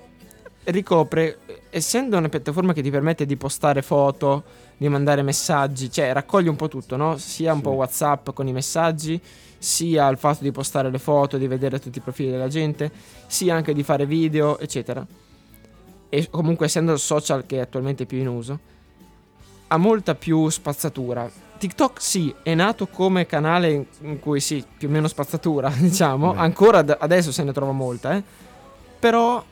[0.64, 1.38] ricopre...
[1.70, 4.42] Essendo una piattaforma che ti permette di postare foto,
[4.78, 7.18] di mandare messaggi, cioè raccoglie un po' tutto, no?
[7.18, 7.64] Sia un Sì.
[7.64, 9.20] po' WhatsApp con i messaggi,
[9.58, 12.90] sia il fatto di postare le foto, di vedere tutti i profili della gente,
[13.26, 15.06] sia anche di fare video, eccetera.
[16.08, 18.58] E comunque essendo il social che è attualmente più in uso,
[19.66, 21.30] ha molta più spazzatura.
[21.58, 26.38] TikTok sì, è nato come canale in- cui sì, più o meno spazzatura, diciamo, Beh.
[26.38, 28.22] ancora ad- adesso se ne trova molta, eh.
[28.98, 29.44] Però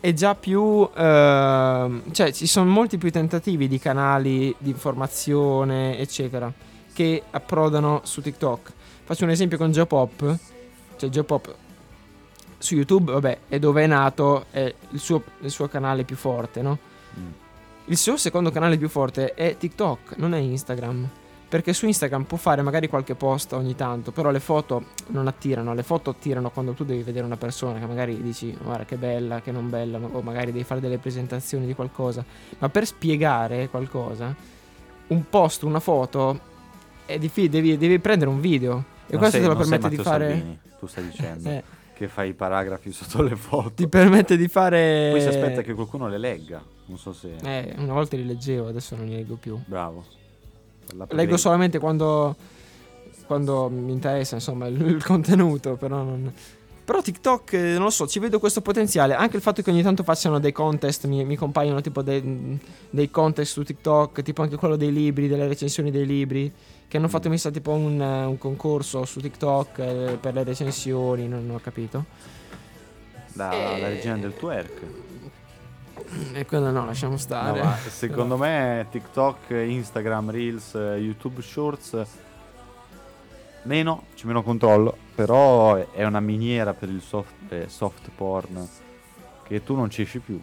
[0.00, 0.88] è già più...
[0.94, 6.52] ehm, cioè ci sono molti più tentativi di canali di informazione, eccetera,
[6.92, 8.72] che approdano su TikTok.
[9.04, 10.38] Faccio un esempio con Geopop.
[10.96, 11.54] Cioè Geopop
[12.58, 16.62] su YouTube, vabbè, è dove è nato, è il suo, il suo canale più forte,
[16.62, 16.78] no?
[17.18, 17.28] Mm.
[17.86, 21.08] Il suo secondo canale più forte è TikTok, non è Instagram.
[21.48, 25.74] Perché su Instagram può fare magari qualche post ogni tanto, però le foto non attirano.
[25.74, 29.40] Le foto attirano quando tu devi vedere una persona che magari dici guarda che bella,
[29.40, 32.24] che non bella, o magari devi fare delle presentazioni di qualcosa.
[32.58, 34.34] Ma per spiegare qualcosa,
[35.08, 36.40] un post, una foto,
[37.06, 38.84] è difficile, devi, devi prendere un video.
[39.06, 40.28] E Non questo sei- te lo permette di fare...
[40.30, 41.62] Salvini, tu stai dicendo Eh,
[41.94, 43.70] che fai i paragrafi sotto le foto.
[43.72, 45.10] ti permette di fare...
[45.12, 46.60] Poi si aspetta che qualcuno le legga.
[46.86, 47.36] Non so se.
[47.40, 49.56] Eh, una volta li leggevo, adesso non li leggo più.
[49.64, 50.04] Bravo.
[51.10, 52.36] Leggo solamente quando,
[53.26, 56.32] quando mi interessa, insomma, il, il contenuto, però non...
[56.86, 59.14] Però TikTok, eh, non lo so, ci vedo questo potenziale.
[59.14, 63.10] Anche il fatto che ogni tanto facciano dei contest, mi, mi compaiono tipo dei, dei
[63.10, 66.52] contest su TikTok, tipo anche quello dei libri, delle recensioni dei libri,
[66.86, 70.44] che hanno fatto mi sa tipo un, eh, un concorso su TikTok eh, per le
[70.44, 72.04] recensioni, non ho capito.
[73.32, 73.80] Da, Eh.
[73.80, 74.80] la regina del twerk.
[76.32, 77.62] E quello no, lasciamo No, stare.
[77.62, 82.04] ma secondo me TikTok, Instagram, Reels, YouTube Shorts
[83.62, 88.66] meno, c'è meno controllo, però è- una miniera per il soft, eh, soft porn
[89.42, 90.40] che tu non ci esci più.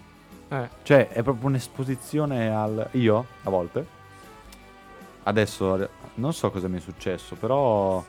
[0.49, 0.70] Eh.
[0.84, 2.89] Cioè, è proprio un'esposizione al...
[2.91, 3.86] Io, a volte,
[5.24, 8.03] adesso ade- non so cosa mi è successo, però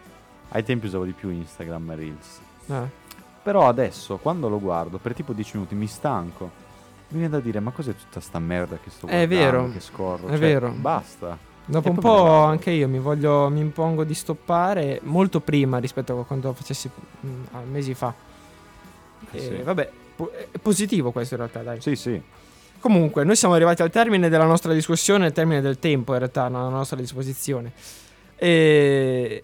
[0.48, 2.40] ai tempi usavo di più Instagram Reels.
[2.66, 3.02] Eh.
[3.42, 6.62] Però adesso, quando lo guardo, per tipo 10 minuti mi stanco.
[7.08, 9.80] Mi viene da dire, ma cos'è tutta sta merda che sto È guardando, vero, che
[9.80, 10.26] scorro?
[10.26, 10.70] è Cioè, vero.
[10.70, 11.38] Basta.
[11.66, 16.18] Dopo E un po' anche io mi voglio, mi impongo di stoppare molto prima rispetto
[16.18, 16.90] a quando facessi
[17.26, 18.12] mm, a mesi fa.
[19.30, 19.56] Eh sì.
[19.62, 21.80] Vabbè, po- è positivo questo in realtà, dai.
[21.80, 22.20] Sì, sì.
[22.80, 26.44] Comunque, noi siamo arrivati al termine della nostra discussione, al termine del tempo in realtà,
[26.44, 27.72] alla nostra disposizione.
[28.36, 29.42] E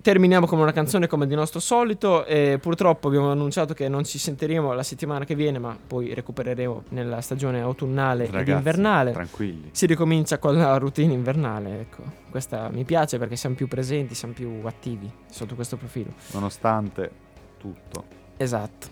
[0.00, 4.18] terminiamo con una canzone come di nostro solito e purtroppo abbiamo annunciato che non ci
[4.18, 9.12] sentiremo la settimana che viene, ma poi recupereremo nella stagione autunnale ed Ragazzi, invernale.
[9.12, 9.68] Tranquilli.
[9.72, 12.02] Si ricomincia con la routine invernale, ecco.
[12.30, 16.12] Questa mi piace perché siamo più presenti, siamo più attivi sotto questo profilo.
[16.32, 17.10] Nonostante
[17.58, 18.04] tutto,
[18.36, 18.86] Esatto.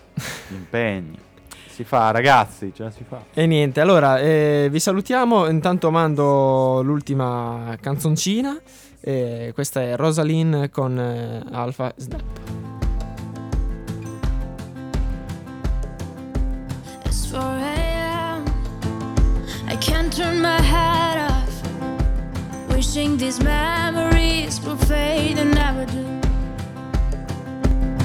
[0.47, 1.17] gli impegni.
[1.67, 3.23] Si fa, ragazzi, ce la si fa.
[3.33, 5.47] E niente, allora eh, vi salutiamo.
[5.47, 8.59] Intanto mando l'ultima canzoncina.
[9.03, 12.21] Eh, questa è Rosalind con eh, Alpha Snap.
[17.05, 18.45] It's 4 a.m.
[19.67, 21.63] I can't turn my head off.
[22.69, 26.05] Wishing these memories will fade and never do.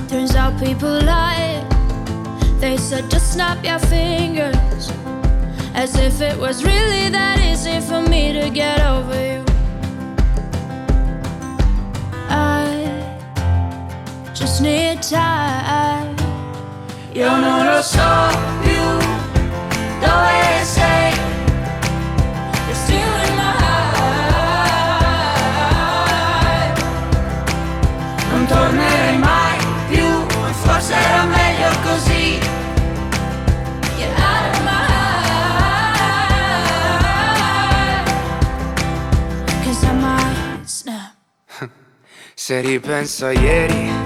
[0.09, 1.63] Turns out people lie.
[2.59, 4.91] They said just snap your fingers.
[5.75, 9.46] As if it was really that easy for me to get over you.
[17.13, 18.01] Io non lo so
[18.63, 18.83] più
[20.01, 21.13] dove sei.
[22.65, 24.33] You're still in my heart.
[28.31, 30.27] Non tornerei mai più,
[30.63, 32.39] forse era meglio così.
[33.99, 34.71] Get out of my
[35.29, 35.69] heart.
[39.63, 39.91] 'Cause I.
[42.35, 44.06] Se ripenso a ieri,